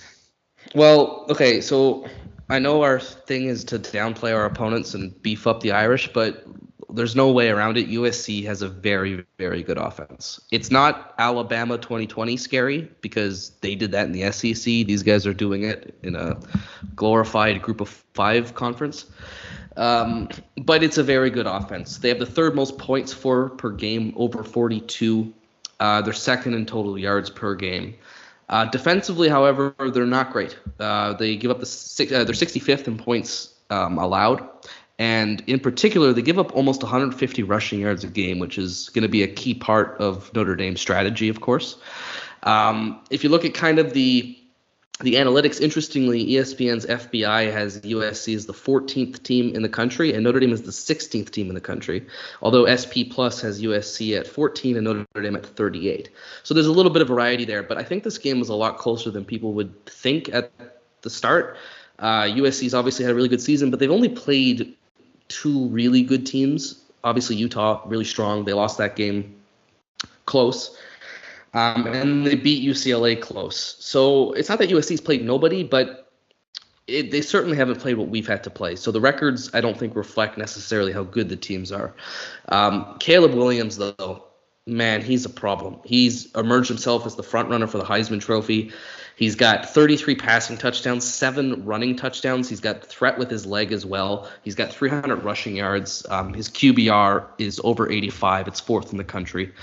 [0.76, 2.06] Well, okay, so
[2.50, 6.46] I know our thing is to downplay our opponents and beef up the Irish, but
[6.94, 7.90] there's no way around it.
[7.90, 10.40] USC has a very, very good offense.
[10.52, 14.64] It's not Alabama 2020 scary because they did that in the SEC.
[14.64, 16.40] These guys are doing it in a
[16.96, 19.06] glorified group of five conference.
[19.78, 21.98] Um, but it's a very good offense.
[21.98, 25.34] They have the third most points for per game, over 42.
[25.80, 27.96] Uh, they're second in total yards per game.
[28.52, 30.60] Uh, defensively, however, they're not great.
[30.80, 34.48] Uh, they give up the six, uh, they're 65th in points um, allowed,
[35.00, 39.04] and in particular, they give up almost 150 rushing yards a game, which is going
[39.04, 41.78] to be a key part of Notre Dame's strategy, of course.
[42.44, 44.38] Um, if you look at kind of the
[45.02, 50.24] the analytics, interestingly, ESPN's FPI has USC as the 14th team in the country, and
[50.24, 52.06] Notre Dame is the 16th team in the country.
[52.42, 56.10] Although SP Plus has USC at 14 and Notre Dame at 38.
[56.44, 58.56] So there's a little bit of variety there, but I think this game was a
[58.56, 60.52] lot closer than people would think at
[61.02, 61.58] the start.
[62.00, 64.76] Uh, USC's obviously had a really good season, but they've only played
[65.28, 66.82] two really good teams.
[67.04, 68.46] Obviously, Utah really strong.
[68.46, 69.36] They lost that game
[70.26, 70.78] close.
[71.54, 73.76] Um, and they beat UCLA close.
[73.80, 76.10] So it's not that USC's played nobody, but
[76.88, 78.76] it, they certainly haven't played what we've had to play.
[78.76, 81.94] So the records, I don't think, reflect necessarily how good the teams are.
[82.50, 84.24] Um, Caleb Williams, though,
[84.66, 85.80] man, he's a problem.
[85.84, 88.72] He's emerged himself as the front runner for the Heisman Trophy.
[89.16, 92.50] He's got 33 passing touchdowns, seven running touchdowns.
[92.50, 94.30] He's got threat with his leg as well.
[94.44, 96.06] He's got 300 rushing yards.
[96.10, 98.48] Um, his QBR is over 85.
[98.48, 99.54] It's fourth in the country.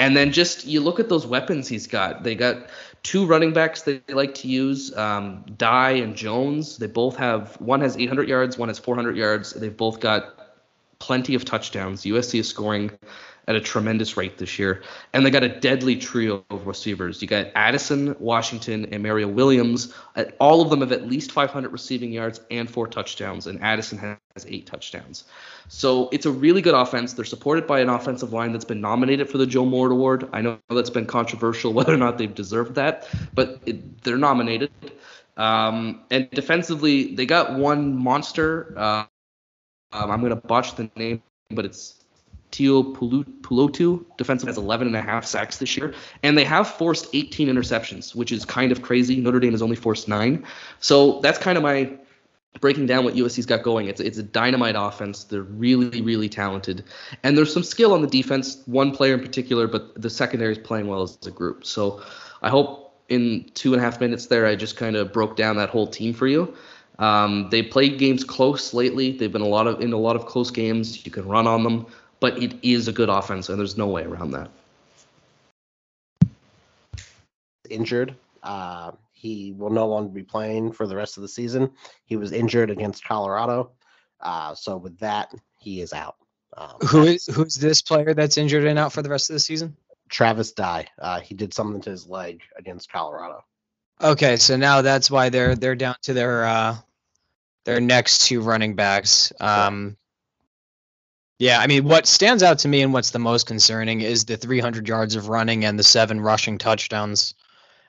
[0.00, 2.22] And then just you look at those weapons he's got.
[2.22, 2.70] They got
[3.02, 6.78] two running backs they like to use, um, and Jones.
[6.78, 9.52] They both have one has 800 yards, one has 400 yards.
[9.52, 10.56] They've both got
[11.00, 12.04] plenty of touchdowns.
[12.04, 12.92] USC is scoring
[13.50, 14.80] at a tremendous rate this year.
[15.12, 17.20] And they got a deadly trio of receivers.
[17.20, 19.92] You got Addison, Washington, and Mario Williams.
[20.38, 24.46] All of them have at least 500 receiving yards and four touchdowns, and Addison has
[24.46, 25.24] eight touchdowns.
[25.66, 27.12] So it's a really good offense.
[27.12, 30.28] They're supported by an offensive line that's been nominated for the Joe Moore Award.
[30.32, 34.70] I know that's been controversial whether or not they've deserved that, but it, they're nominated.
[35.36, 38.72] Um, and defensively, they got one monster.
[38.78, 39.04] Uh,
[39.92, 41.99] um, I'm going to botch the name, but it's
[42.50, 47.08] Tio Pulotu, defensive, has 11 and a half sacks this year, and they have forced
[47.12, 49.16] 18 interceptions, which is kind of crazy.
[49.16, 50.44] Notre Dame has only forced nine,
[50.80, 51.90] so that's kind of my
[52.60, 53.86] breaking down what USC's got going.
[53.86, 55.24] It's it's a dynamite offense.
[55.24, 56.84] They're really really talented,
[57.22, 58.62] and there's some skill on the defense.
[58.66, 61.64] One player in particular, but the secondary is playing well as a group.
[61.64, 62.02] So
[62.42, 65.56] I hope in two and a half minutes there, I just kind of broke down
[65.56, 66.54] that whole team for you.
[66.98, 69.12] Um, they played games close lately.
[69.12, 71.04] They've been a lot of in a lot of close games.
[71.06, 71.86] You can run on them
[72.20, 74.50] but it is a good offense, and there's no way around that.
[77.68, 78.14] Injured.
[78.42, 81.72] Uh, he will no longer be playing for the rest of the season.
[82.04, 83.72] He was injured against Colorado.
[84.20, 86.16] Uh, so with that, he is out.
[86.56, 89.40] Um, Who is who's this player that's injured and out for the rest of the
[89.40, 89.76] season?
[90.08, 90.88] Travis Dye.
[90.98, 93.44] Uh, he did something to his leg against Colorado.
[94.02, 96.76] Okay, so now that's why they're they're down to their uh,
[97.64, 99.32] their next two running backs.
[99.38, 99.96] Um,
[101.40, 104.36] yeah, I mean, what stands out to me and what's the most concerning is the
[104.36, 107.34] 300 yards of running and the seven rushing touchdowns.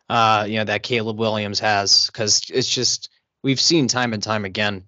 [0.10, 3.10] Uh, you know that Caleb Williams has because it's just
[3.44, 4.86] we've seen time and time again.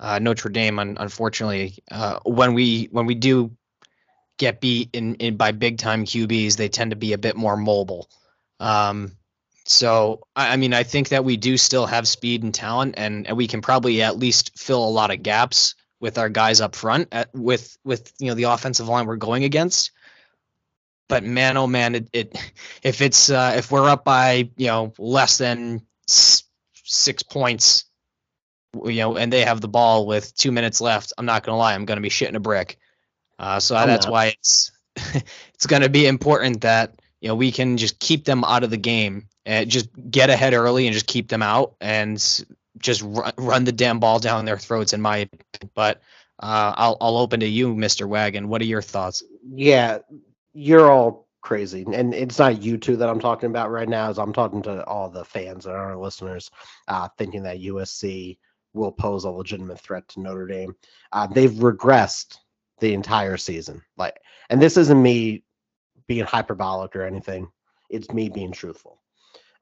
[0.00, 3.56] Uh, Notre Dame, un- unfortunately, uh, when we when we do
[4.38, 7.56] get beat in, in by big time QBs, they tend to be a bit more
[7.56, 8.08] mobile.
[8.58, 9.12] Um,
[9.66, 13.28] so I, I mean, I think that we do still have speed and talent, and,
[13.28, 16.74] and we can probably at least fill a lot of gaps with our guys up
[16.74, 19.92] front at, with with you know the offensive line we're going against.
[21.08, 24.92] But man, oh man, it, it if it's uh, if we're up by you know
[24.98, 27.84] less than six points,
[28.74, 31.74] you know, and they have the ball with two minutes left, I'm not gonna lie,
[31.74, 32.78] I'm gonna be shitting a brick.
[33.38, 34.12] Uh, so I'm that's not.
[34.12, 34.72] why it's
[35.54, 38.76] it's gonna be important that you know we can just keep them out of the
[38.76, 42.44] game and just get ahead early and just keep them out and
[42.80, 44.92] just run, run the damn ball down their throats.
[44.92, 46.00] In my opinion, but
[46.40, 48.48] uh, I'll I'll open to you, Mister Wagon.
[48.48, 49.22] What are your thoughts?
[49.48, 49.98] Yeah,
[50.52, 54.08] you're all crazy, and it's not you two that I'm talking about right now.
[54.08, 56.50] As I'm talking to all the fans and our listeners,
[56.88, 58.38] uh, thinking that USC
[58.72, 60.74] will pose a legitimate threat to Notre Dame.
[61.12, 62.36] Uh, they've regressed
[62.78, 63.82] the entire season.
[63.96, 65.44] Like, and this isn't me
[66.06, 67.50] being hyperbolic or anything.
[67.88, 68.99] It's me being truthful.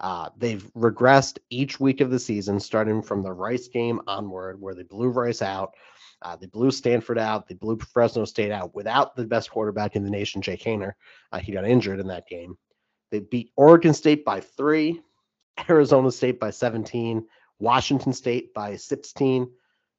[0.00, 4.74] Uh, they've regressed each week of the season, starting from the Rice game onward, where
[4.74, 5.74] they blew Rice out.
[6.22, 7.48] Uh, they blew Stanford out.
[7.48, 10.92] They blew Fresno State out without the best quarterback in the nation, Jake Haener.
[11.32, 12.56] Uh, he got injured in that game.
[13.10, 15.00] They beat Oregon State by three,
[15.68, 17.26] Arizona State by 17,
[17.58, 19.50] Washington State by 16,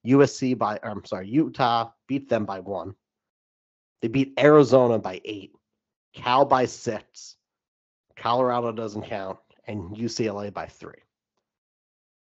[0.06, 2.96] USC by, I'm sorry, Utah beat them by one.
[4.02, 5.52] They beat Arizona by eight,
[6.14, 7.36] Cal by six.
[8.16, 11.04] Colorado doesn't count and UCLA by three.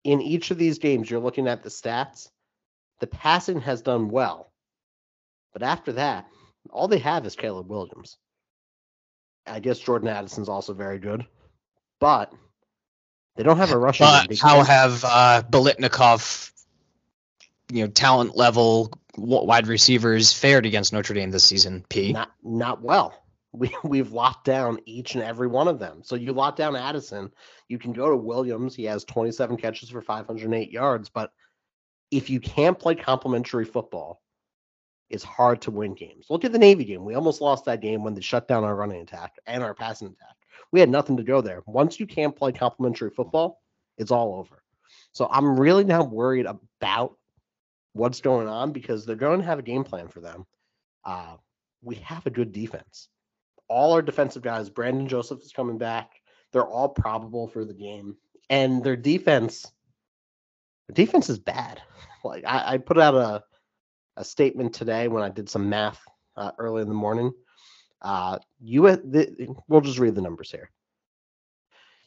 [0.04, 2.30] In each of these games, you're looking at the stats.
[3.00, 4.52] The passing has done well,
[5.54, 6.28] but after that,
[6.70, 8.18] all they have is Caleb Williams.
[9.48, 11.26] I guess Jordan Addison's also very good,
[12.00, 12.32] but
[13.36, 14.06] they don't have a rushing.
[14.06, 16.52] But how have uh, Biletnikoff,
[17.72, 21.86] you know, talent level wide receivers fared against Notre Dame this season?
[21.90, 22.14] P.
[22.14, 23.21] Not not well
[23.54, 26.02] we we've locked down each and every one of them.
[26.04, 27.32] So you lock down Addison,
[27.68, 28.76] you can go to Williams.
[28.76, 31.32] He has 27 catches for 508 yards, but
[32.10, 34.22] if you can't play complementary football,
[35.10, 36.28] it's hard to win games.
[36.30, 37.04] Look at the Navy game.
[37.04, 40.08] We almost lost that game when they shut down our running attack and our passing
[40.08, 40.36] attack.
[40.72, 41.64] We had nothing to go there.
[41.66, 43.62] Once you can't play complementary football,
[43.98, 44.64] it's all over.
[45.12, 47.18] So I'm really not worried about
[47.94, 50.46] what's going on because they're going to have a game plan for them.
[51.04, 51.36] Uh,
[51.82, 53.10] we have a good defense.
[53.72, 56.12] All our defensive guys, Brandon Joseph is coming back.
[56.52, 58.18] They're all probable for the game,
[58.50, 59.72] and their defense,
[60.94, 61.82] defense is bad.
[62.24, 63.44] Like I, I put out a
[64.18, 66.00] a statement today when I did some math
[66.38, 67.34] uh, early in the morning.
[68.02, 70.70] Uh, the, we'll just read the numbers here.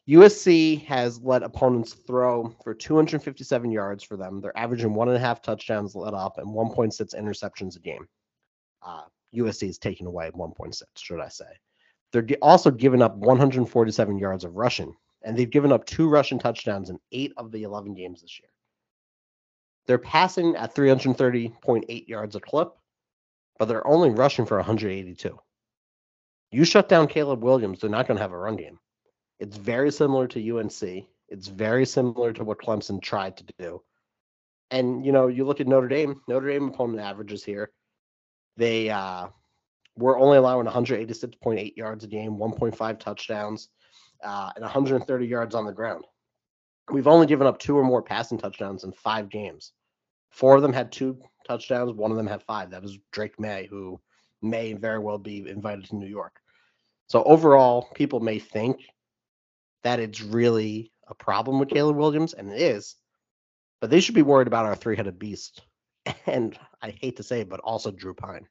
[0.08, 4.40] USC has let opponents throw for 257 yards for them.
[4.40, 8.06] They're averaging one and a half touchdowns let up and 1.6 interceptions a game.
[8.82, 11.44] Uh, USC is taking away 1.6, should I say.
[12.12, 16.90] They're also giving up 147 yards of rushing, and they've given up two rushing touchdowns
[16.90, 18.48] in eight of the 11 games this year.
[19.86, 22.72] They're passing at 330.8 yards a clip,
[23.58, 25.38] but they're only rushing for 182.
[26.50, 28.78] You shut down Caleb Williams, they're not going to have a run game.
[29.40, 31.06] It's very similar to UNC.
[31.28, 33.82] It's very similar to what Clemson tried to do.
[34.70, 36.20] And you know, you look at Notre Dame.
[36.28, 37.70] Notre Dame opponent averages here.
[38.56, 39.28] They uh,
[39.96, 43.68] were only allowing 186.8 yards a game, 1.5 touchdowns,
[44.22, 46.04] uh, and 130 yards on the ground.
[46.90, 49.72] We've only given up two or more passing touchdowns in five games.
[50.30, 51.92] Four of them had two touchdowns.
[51.92, 52.70] One of them had five.
[52.70, 54.00] That was Drake Maye, who
[54.42, 56.40] may very well be invited to New York.
[57.06, 58.80] So overall, people may think
[59.82, 62.96] that it's really a problem with Caleb Williams, and it is.
[63.80, 65.62] But they should be worried about our three-headed beast,
[66.26, 68.46] and I hate to say it, but also Drew Pyne.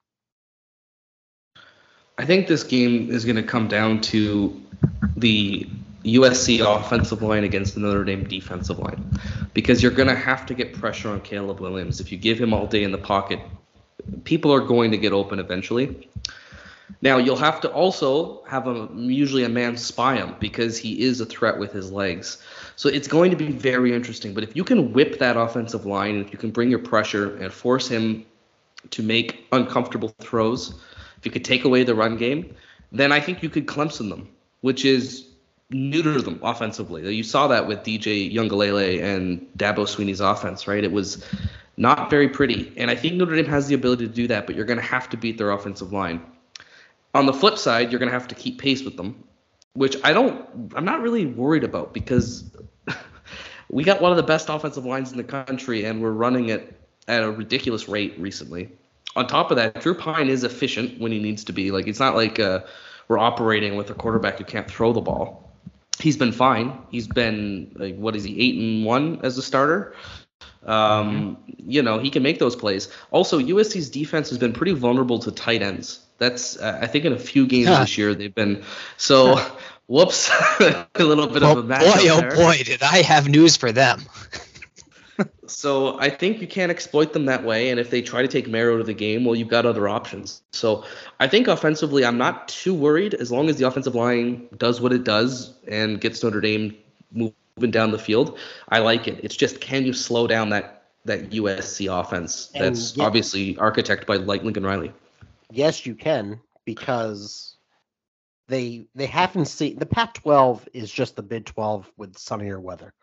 [2.17, 4.59] I think this game is going to come down to
[5.15, 5.69] the
[6.03, 9.19] USC offensive line against the Notre Dame defensive line
[9.53, 11.99] because you're going to have to get pressure on Caleb Williams.
[11.99, 13.39] If you give him all day in the pocket,
[14.23, 16.09] people are going to get open eventually.
[17.01, 21.19] Now you'll have to also have a usually a man spy him because he is
[21.19, 22.37] a threat with his legs.
[22.75, 24.33] So it's going to be very interesting.
[24.33, 27.51] But if you can whip that offensive line, if you can bring your pressure and
[27.51, 28.25] force him
[28.89, 30.73] to make uncomfortable throws,
[31.17, 32.55] if you could take away the run game,
[32.91, 34.29] then I think you could Clemson them,
[34.61, 35.27] which is
[35.69, 37.13] neuter them offensively.
[37.13, 40.83] You saw that with DJ Uiagalelei and Dabo Swinney's offense, right?
[40.83, 41.25] It was
[41.77, 42.71] not very pretty.
[42.77, 44.85] And I think Notre Dame has the ability to do that, but you're going to
[44.85, 46.21] have to beat their offensive line.
[47.13, 49.23] On the flip side, you're going to have to keep pace with them,
[49.73, 52.51] which I don't, I'm not really worried about because
[53.69, 56.79] we got one of the best offensive lines in the country and we're running it
[57.07, 58.71] at a ridiculous rate recently.
[59.15, 61.69] On top of that, Drew Pyne is efficient when he needs to be.
[61.69, 62.61] Like, it's not like uh,
[63.07, 65.51] we're operating with a quarterback who can't throw the ball.
[65.99, 66.79] He's been fine.
[66.89, 69.93] He's been, like, what is he, eight and one as a starter?
[70.65, 72.89] Um, you know, he can make those plays.
[73.11, 75.99] Also, USC's defense has been pretty vulnerable to tight ends.
[76.23, 78.63] That's uh, I think in a few games this year they've been
[78.97, 79.37] so.
[79.87, 81.81] whoops, a little bit well, of a match.
[81.81, 82.35] Boy, oh there.
[82.35, 84.01] boy, did I have news for them.
[85.47, 87.69] so I think you can't exploit them that way.
[87.69, 90.41] And if they try to take Maro to the game, well, you've got other options.
[90.51, 90.85] So
[91.19, 94.93] I think offensively, I'm not too worried as long as the offensive line does what
[94.93, 96.75] it does and gets Notre Dame
[97.11, 98.37] moving down the field.
[98.69, 99.19] I like it.
[99.23, 103.03] It's just can you slow down that that USC offense that's yeah.
[103.03, 104.93] obviously architected by like Lincoln Riley
[105.53, 107.57] yes, you can because
[108.47, 112.93] they they haven't seen the Pac-12 is just the Big 12 with sunnier weather.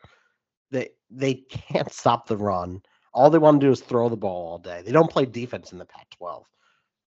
[0.70, 2.82] They they can't stop the run.
[3.12, 4.82] All they want to do is throw the ball all day.
[4.84, 6.44] They don't play defense in the Pac-12.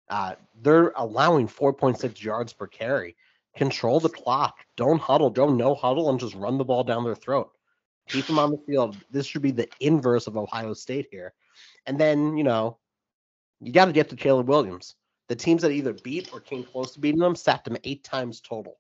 [0.10, 3.15] Uh, they're allowing 4.6 yards per carry.
[3.56, 4.58] Control the clock.
[4.75, 5.29] Don't huddle.
[5.29, 7.51] Don't no huddle and just run the ball down their throat.
[8.10, 8.97] Keep them on the field.
[9.12, 11.34] This should be the inverse of Ohio State here.
[11.86, 12.79] And then, you know,
[13.62, 14.95] you got to get to Caleb Williams
[15.33, 18.39] the teams that either beat or came close to beating them sacked him eight times
[18.39, 18.77] total.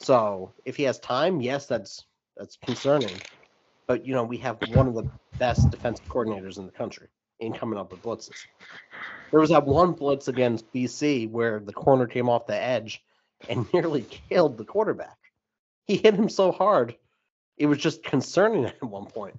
[0.00, 2.06] So if he has time, yes, that's
[2.38, 3.20] that's concerning.
[3.86, 7.52] But you know, we have one of the best defensive coordinators in the country in
[7.52, 8.46] coming up with blitzes.
[9.30, 13.04] There was that one blitz against BC where the corner came off the edge
[13.50, 15.18] and nearly killed the quarterback.
[15.86, 16.96] He hit him so hard,
[17.58, 19.36] it was just concerning at one point.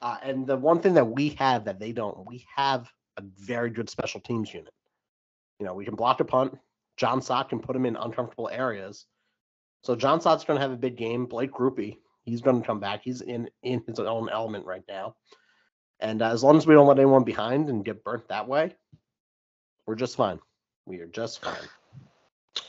[0.00, 3.70] Uh, and the one thing that we have that they don't, we have a very
[3.70, 4.72] good special teams unit.
[5.60, 6.58] You know, we can block a punt.
[6.96, 9.06] Jon Sot can put him in uncomfortable areas.
[9.82, 11.26] So Jon Sot's going to have a big game.
[11.26, 13.02] Blake Grupe, he's going to come back.
[13.04, 15.16] He's in in his own element right now.
[16.00, 18.74] And uh, as long as we don't let anyone behind and get burnt that way,
[19.86, 20.40] we're just fine.
[20.86, 21.68] We are just fine.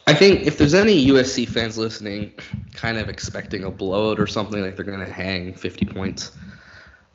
[0.06, 2.34] I think if there's any USC fans listening,
[2.74, 6.32] kind of expecting a blowout or something like they're going to hang 50 points,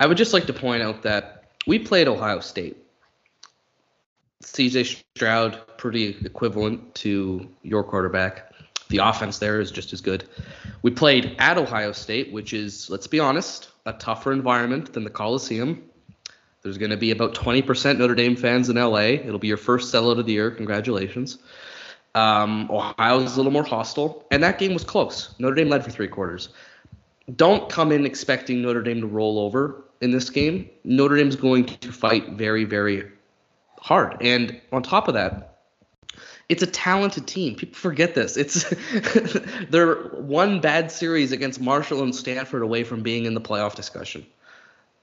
[0.00, 2.85] I would just like to point out that we played Ohio State.
[4.42, 8.52] CJ Stroud, pretty equivalent to your quarterback.
[8.88, 10.24] The offense there is just as good.
[10.82, 15.10] We played at Ohio State, which is, let's be honest, a tougher environment than the
[15.10, 15.82] Coliseum.
[16.62, 18.98] There's going to be about 20% Notre Dame fans in LA.
[18.98, 20.50] It'll be your first sellout of the year.
[20.50, 21.38] Congratulations.
[22.14, 25.34] Um, Ohio was a little more hostile, and that game was close.
[25.38, 26.50] Notre Dame led for three quarters.
[27.36, 30.68] Don't come in expecting Notre Dame to roll over in this game.
[30.84, 33.12] Notre Dame's going to fight very, very
[33.86, 34.16] hard.
[34.20, 35.60] And on top of that,
[36.48, 37.54] it's a talented team.
[37.54, 38.36] People forget this.
[38.36, 38.64] It's
[39.70, 44.26] they're one bad series against Marshall and Stanford away from being in the playoff discussion.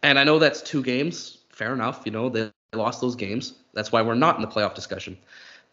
[0.02, 1.38] And I know that's two games.
[1.50, 2.02] Fair enough.
[2.04, 3.54] You know, they lost those games.
[3.74, 5.18] That's why we're not in the playoff discussion.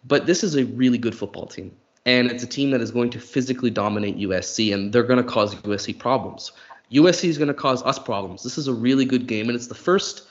[0.06, 1.72] But this is a really good football team.
[2.06, 5.28] And it's a team that is going to physically dominate USC, and they're going to
[5.28, 6.52] cause USC problems.
[6.92, 8.44] USC is going to cause us problems.
[8.44, 10.28] This is a really good game, and it's the first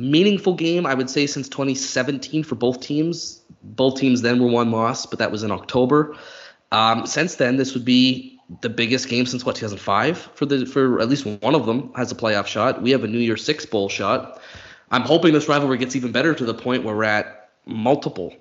[0.00, 3.42] meaningful game, I would say, since 2017 for both teams.
[3.62, 6.16] Both teams then were one loss, but that was in October.
[6.72, 11.00] Um, since then, this would be the biggest game since what 2005 for the for
[11.00, 12.82] at least one of them has a playoff shot.
[12.82, 14.40] We have a New Year Six bowl shot.
[14.90, 18.34] I'm hoping this rivalry gets even better to the point where we're at multiple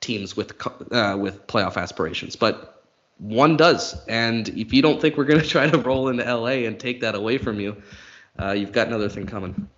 [0.00, 0.52] teams with
[0.92, 2.84] uh, with playoff aspirations, but
[3.18, 3.96] one does.
[4.06, 7.00] And if you don't think we're going to try to roll into LA and take
[7.00, 7.82] that away from you,
[8.38, 9.68] uh, you've got another thing coming.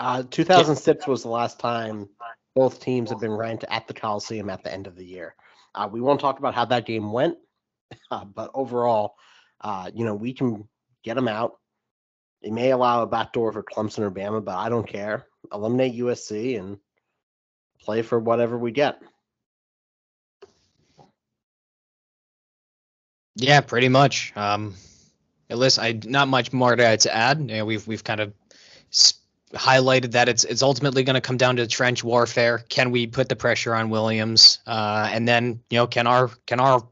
[0.00, 2.08] Uh, 2006 was the last time
[2.54, 5.34] both teams have been ranked at the Coliseum at the end of the year.
[5.74, 7.36] Uh, we won't talk about how that game went,
[8.10, 9.14] uh, but overall,
[9.60, 10.66] uh, you know, we can
[11.04, 11.58] get them out.
[12.40, 15.26] It may allow a backdoor for Clemson or Bama, but I don't care.
[15.52, 16.78] Eliminate USC and
[17.82, 19.02] play for whatever we get.
[23.36, 24.32] Yeah, pretty much.
[24.34, 24.76] Um,
[25.50, 27.40] listen, I not much more to, to add.
[27.40, 28.32] You know, we've we've kind of
[29.54, 32.58] highlighted that it's it's ultimately going to come down to trench warfare.
[32.68, 36.60] Can we put the pressure on Williams, uh, and then you know can our can
[36.60, 36.86] our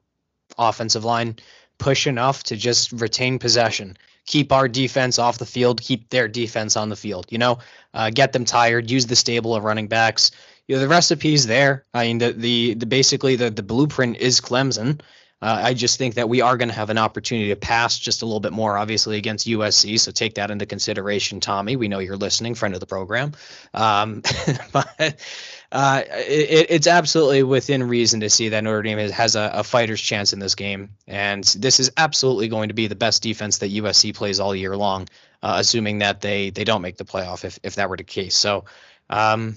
[0.59, 1.37] offensive line
[1.79, 3.97] push enough to just retain possession,
[4.27, 7.27] keep our defense off the field, keep their defense on the field.
[7.31, 7.59] You know,
[7.95, 10.33] uh, get them tired, use the stable of running backs
[10.69, 11.85] you know, the recipe's there.
[11.95, 15.01] I mean, the the, the basically the the blueprint is Clemson.
[15.41, 18.23] Uh, I just think that we are going to have an opportunity to pass just
[18.23, 20.01] a little bit more, obviously, against USC.
[20.01, 21.77] So take that into consideration, Tommy.
[21.77, 23.33] We know you're listening, friend of the program.
[23.73, 24.23] Um,
[24.73, 25.23] but
[25.71, 30.01] uh, it, it's absolutely within reason to see that Notre Dame has a, a, fighter's
[30.01, 30.91] chance in this game.
[31.07, 34.77] And this is absolutely going to be the best defense that USC plays all year
[34.77, 35.09] long,
[35.43, 38.37] uh, assuming that they, they don't make the playoff if, if that were the case.
[38.37, 38.65] So,
[39.09, 39.55] um,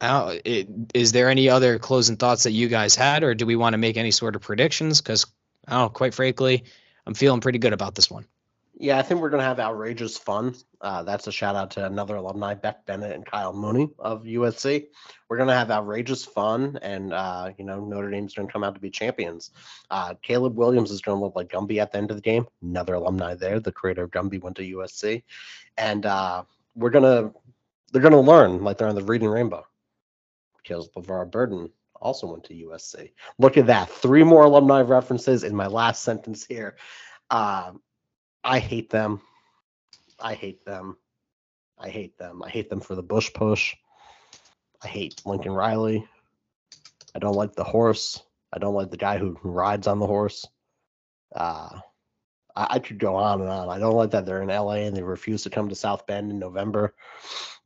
[0.00, 3.74] it, is there any other closing thoughts that you guys had, or do we want
[3.74, 5.00] to make any sort of predictions?
[5.00, 5.26] Because,
[5.68, 6.64] oh, quite frankly,
[7.06, 8.26] I'm feeling pretty good about this one.
[8.80, 10.54] Yeah, I think we're going to have outrageous fun.
[10.80, 14.86] Uh, that's a shout out to another alumni, Beck Bennett and Kyle Mooney of USC.
[15.28, 18.62] We're going to have outrageous fun, and uh, you know Notre Dame's going to come
[18.62, 19.50] out to be champions.
[19.90, 22.46] Uh, Caleb Williams is going to look like Gumby at the end of the game.
[22.62, 23.58] Another alumni there.
[23.58, 25.24] The creator of Gumby went to USC,
[25.76, 26.44] and uh,
[26.76, 27.32] we're gonna
[27.90, 29.66] they're going to learn like they're on the Reading Rainbow
[30.68, 33.12] because LeVar Burton also went to USC.
[33.38, 33.88] Look at that.
[33.88, 36.76] Three more alumni references in my last sentence here.
[37.30, 37.72] Uh,
[38.44, 39.20] I hate them.
[40.20, 40.96] I hate them.
[41.78, 42.42] I hate them.
[42.42, 43.74] I hate them for the Bush push.
[44.82, 46.06] I hate Lincoln Riley.
[47.14, 48.22] I don't like the horse.
[48.52, 50.46] I don't like the guy who rides on the horse.
[51.34, 51.80] Uh,
[52.54, 53.68] I, I could go on and on.
[53.68, 56.30] I don't like that they're in LA and they refuse to come to South Bend
[56.30, 56.94] in November.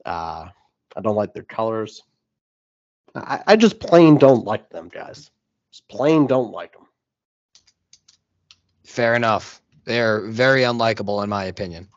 [0.04, 0.48] Uh,
[0.96, 2.02] I don't like their colors.
[3.14, 5.30] I, I just plain don't like them, guys.
[5.70, 6.86] Just plain don't like them.
[8.84, 9.60] Fair enough.
[9.84, 11.88] They're very unlikable, in my opinion.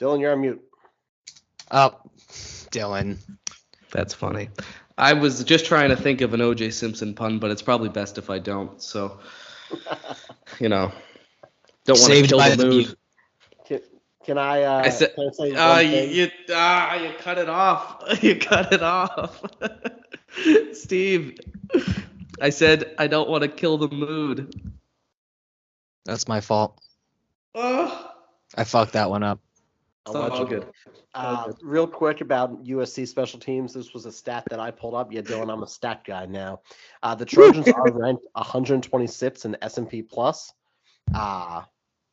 [0.00, 0.62] Dylan, you're on mute.
[1.70, 1.94] Oh,
[2.70, 3.18] Dylan.
[3.92, 4.48] That's funny.
[4.98, 8.18] I was just trying to think of an OJ Simpson pun, but it's probably best
[8.18, 8.80] if I don't.
[8.80, 9.18] So,
[10.60, 10.92] you know,
[11.84, 12.96] don't want to kill the mood.
[14.24, 14.62] Can I?
[14.62, 18.02] Uh, I said, can I say uh, you, you, ah, you cut it off.
[18.22, 19.42] You cut it off,
[20.72, 21.38] Steve.
[22.40, 24.72] I said I don't want to kill the mood.
[26.04, 26.80] That's my fault.
[27.54, 28.08] Uh,
[28.56, 29.40] I fucked that one up.
[30.06, 30.66] It's all good.
[31.14, 33.72] Uh, real quick about USC special teams.
[33.72, 35.12] This was a stat that I pulled up.
[35.12, 36.60] Yeah, Dylan, I'm a stat guy now.
[37.02, 40.52] Uh, the Trojans are ranked 126 in S&P Plus.
[41.14, 41.62] Uh,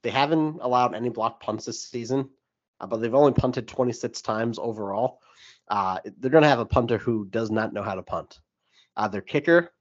[0.03, 2.29] they haven't allowed any block punts this season,
[2.79, 5.19] uh, but they've only punted 26 times overall.
[5.67, 8.39] Uh, they're going to have a punter who does not know how to punt.
[8.97, 9.71] Uh, their kicker,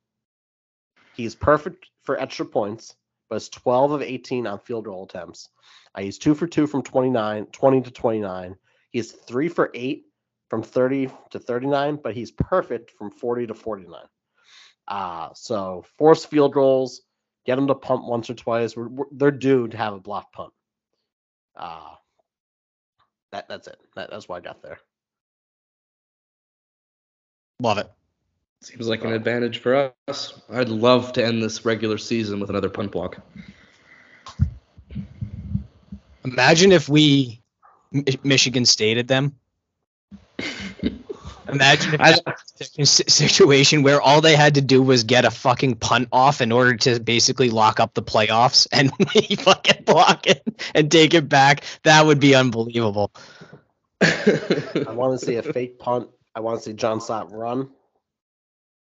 [1.15, 2.95] he's perfect for extra points,
[3.29, 5.49] but it's 12 of 18 on field goal attempts.
[5.95, 8.57] Uh, he's two for two from 29, 20 to 29.
[8.91, 10.07] He's three for eight
[10.49, 14.01] from 30 to 39, but he's perfect from 40 to 49.
[14.87, 17.03] Uh, so force field goals,
[17.51, 18.77] get them to punt once or twice.
[18.77, 20.53] We're, we're, they're due to have a block punt.
[21.57, 21.95] Uh,
[23.33, 23.77] that that's it.
[23.97, 24.79] That, that's why I got there.
[27.61, 27.91] Love it.
[28.63, 30.41] Seems like an advantage for us.
[30.53, 33.19] I'd love to end this regular season with another punt block.
[36.25, 37.43] Imagine if we
[37.91, 39.35] Mi- Michigan stated them.
[41.53, 42.39] Imagine if I- that
[42.79, 46.53] a situation where all they had to do was get a fucking punt off in
[46.53, 50.43] order to basically lock up the playoffs, and we fucking block it
[50.75, 51.65] and take it back.
[51.85, 53.13] That would be unbelievable.
[54.03, 56.09] I want to see a fake punt.
[56.35, 57.71] I want to see Jon Sot run.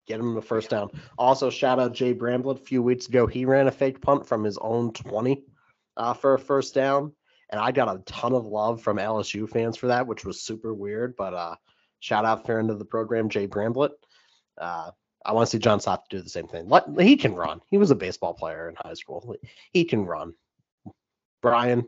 [0.08, 0.90] Get him the first down.
[1.18, 2.60] Also, shout out Jay Bramblett.
[2.60, 5.44] A few weeks ago, he ran a fake punt from his own 20
[5.96, 7.14] uh, for a first down.
[7.50, 10.74] And I got a ton of love from LSU fans for that, which was super
[10.74, 11.16] weird.
[11.16, 11.56] But uh,
[12.04, 13.92] shout out friend of the program, Jay Bramblett.
[14.60, 14.92] Uh,
[15.26, 16.68] I want to see Jon Sot do the same thing.
[16.68, 17.62] Let, he can run.
[17.72, 19.38] He was a baseball player in high school.
[19.72, 20.34] He can run.
[21.42, 21.88] Brian,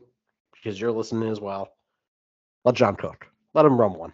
[0.54, 1.70] because you're listening as well,
[2.64, 3.28] let Jon cook.
[3.54, 4.14] Let him run one.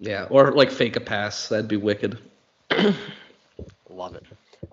[0.00, 1.48] yeah, or like fake a pass.
[1.48, 2.18] That'd be wicked.
[3.88, 4.24] Love it.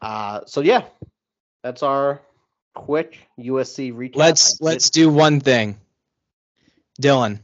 [0.02, 0.86] Uh, so yeah,
[1.62, 2.20] that's our
[2.74, 4.16] quick USC recap.
[4.16, 5.80] Let's let's do one thing.
[7.02, 7.40] Dylan,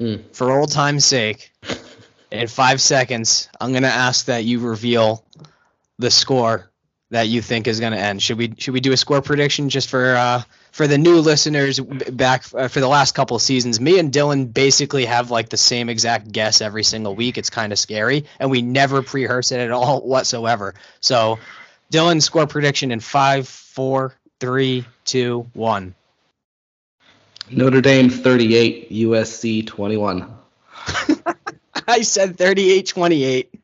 [0.00, 0.34] Mm.
[0.34, 1.52] for old time's sake,
[2.30, 5.24] in five seconds, I'm gonna ask that you reveal
[5.98, 6.70] the score
[7.10, 8.22] that you think is gonna end.
[8.22, 11.78] Should we should we do a score prediction just for uh, for the new listeners
[11.78, 13.80] back uh, for the last couple of seasons?
[13.80, 17.36] Me and Dylan basically have like the same exact guess every single week.
[17.36, 20.74] It's kind of scary, and we never pre-rehearse it at all whatsoever.
[21.00, 21.38] So,
[21.92, 25.94] Dylan, score prediction in five, four, three, two, one.
[27.52, 30.34] Notre Dame 38, USC 21.
[31.88, 33.54] I said 38 28.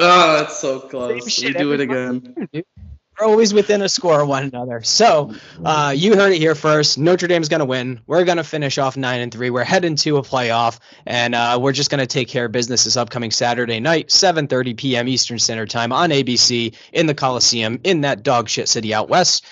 [0.00, 1.42] Oh, that's so close.
[1.42, 2.48] We do it again.
[2.52, 4.82] We're always within a score of one another.
[4.82, 5.32] So,
[5.64, 6.98] uh, you heard it here first.
[6.98, 8.00] Notre Dame's going to win.
[8.08, 9.50] We're going to finish off 9 and 3.
[9.50, 12.82] We're heading to a playoff, and uh, we're just going to take care of business
[12.82, 15.06] this upcoming Saturday night, 7:30 p.m.
[15.06, 19.46] Eastern Standard Time on ABC in the Coliseum in that dog shit city out west.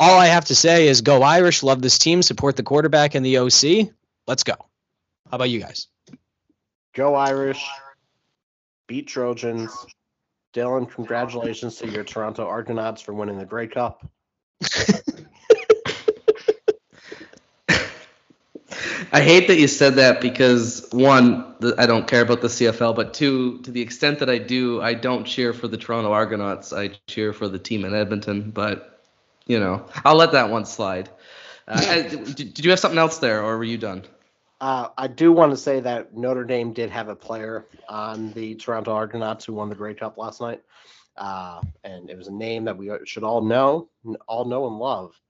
[0.00, 3.26] All I have to say is go Irish, love this team, support the quarterback and
[3.26, 3.92] the OC.
[4.26, 4.54] Let's go.
[5.30, 5.88] How about you guys?
[6.98, 7.64] go Irish,
[8.88, 9.86] beat Trojans.
[10.52, 14.04] Dylan, congratulations to your Toronto Argonauts for winning the Grey Cup.
[19.10, 22.96] I hate that you said that because one, the, I don't care about the CFL,
[22.96, 26.72] but two, to the extent that I do, I don't cheer for the Toronto Argonauts.
[26.72, 28.97] I cheer for the team in Edmonton, but
[29.48, 31.10] you know, I'll let that one slide.
[31.66, 34.04] Uh, did, did you have something else there, or were you done?
[34.60, 38.54] Uh, I do want to say that Notre Dame did have a player on the
[38.54, 40.62] Toronto Argonauts who won the Grey Cup last night,
[41.16, 43.88] uh, and it was a name that we should all know,
[44.26, 45.20] all know and love.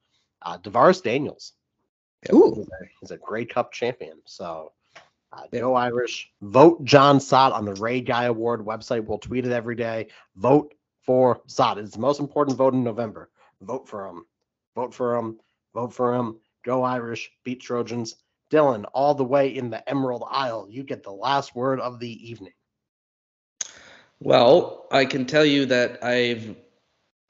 [0.42, 1.52] Uh, DaVaris Daniels.
[2.32, 2.54] Ooh.
[2.54, 4.18] He's a, he's a Grey Cup champion.
[4.24, 4.72] So
[5.32, 6.30] uh, go Irish.
[6.40, 9.04] Vote Jon Sot on the Ray Guy Award website.
[9.04, 10.08] We'll tweet it every day.
[10.36, 11.78] Vote for Sot.
[11.78, 13.28] It's the most important vote in November.
[13.62, 14.24] Vote for him.
[14.74, 15.38] Vote for him.
[15.74, 16.38] Vote for him.
[16.64, 17.30] Go Irish.
[17.44, 18.16] Beat Trojans.
[18.50, 20.68] Dylan, all the way in the Emerald Isle.
[20.70, 22.52] You get the last word of the evening.
[24.20, 26.56] Well, I can tell you that I've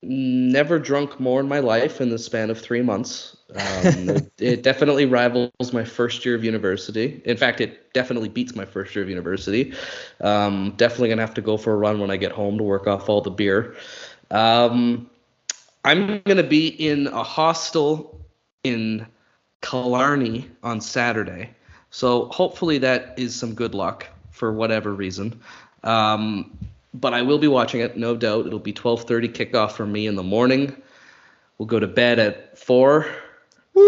[0.00, 3.36] never drunk more in my life in the span of three months.
[3.54, 7.20] Um, it, it definitely rivals my first year of university.
[7.24, 9.74] In fact, it definitely beats my first year of university.
[10.20, 12.86] Um, definitely gonna have to go for a run when I get home to work
[12.86, 13.74] off all the beer.
[14.30, 15.10] Um,
[15.88, 18.20] I'm gonna be in a hostel
[18.62, 19.06] in
[19.62, 21.48] Killarney on Saturday,
[21.88, 25.40] so hopefully that is some good luck for whatever reason.
[25.84, 26.58] Um,
[26.92, 28.46] but I will be watching it, no doubt.
[28.46, 30.76] It'll be 12:30 kickoff for me in the morning.
[31.56, 33.06] We'll go to bed at four,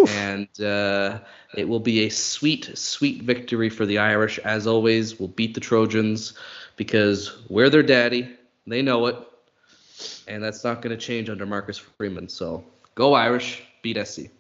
[0.09, 1.18] and uh,
[1.55, 4.38] it will be a sweet, sweet victory for the Irish.
[4.38, 6.32] As always, we'll beat the Trojans
[6.76, 8.26] because we're their daddy.
[8.66, 9.16] They know it,
[10.26, 12.28] and that's not going to change under Marcus Freeman.
[12.28, 14.30] So go Irish, beat SC.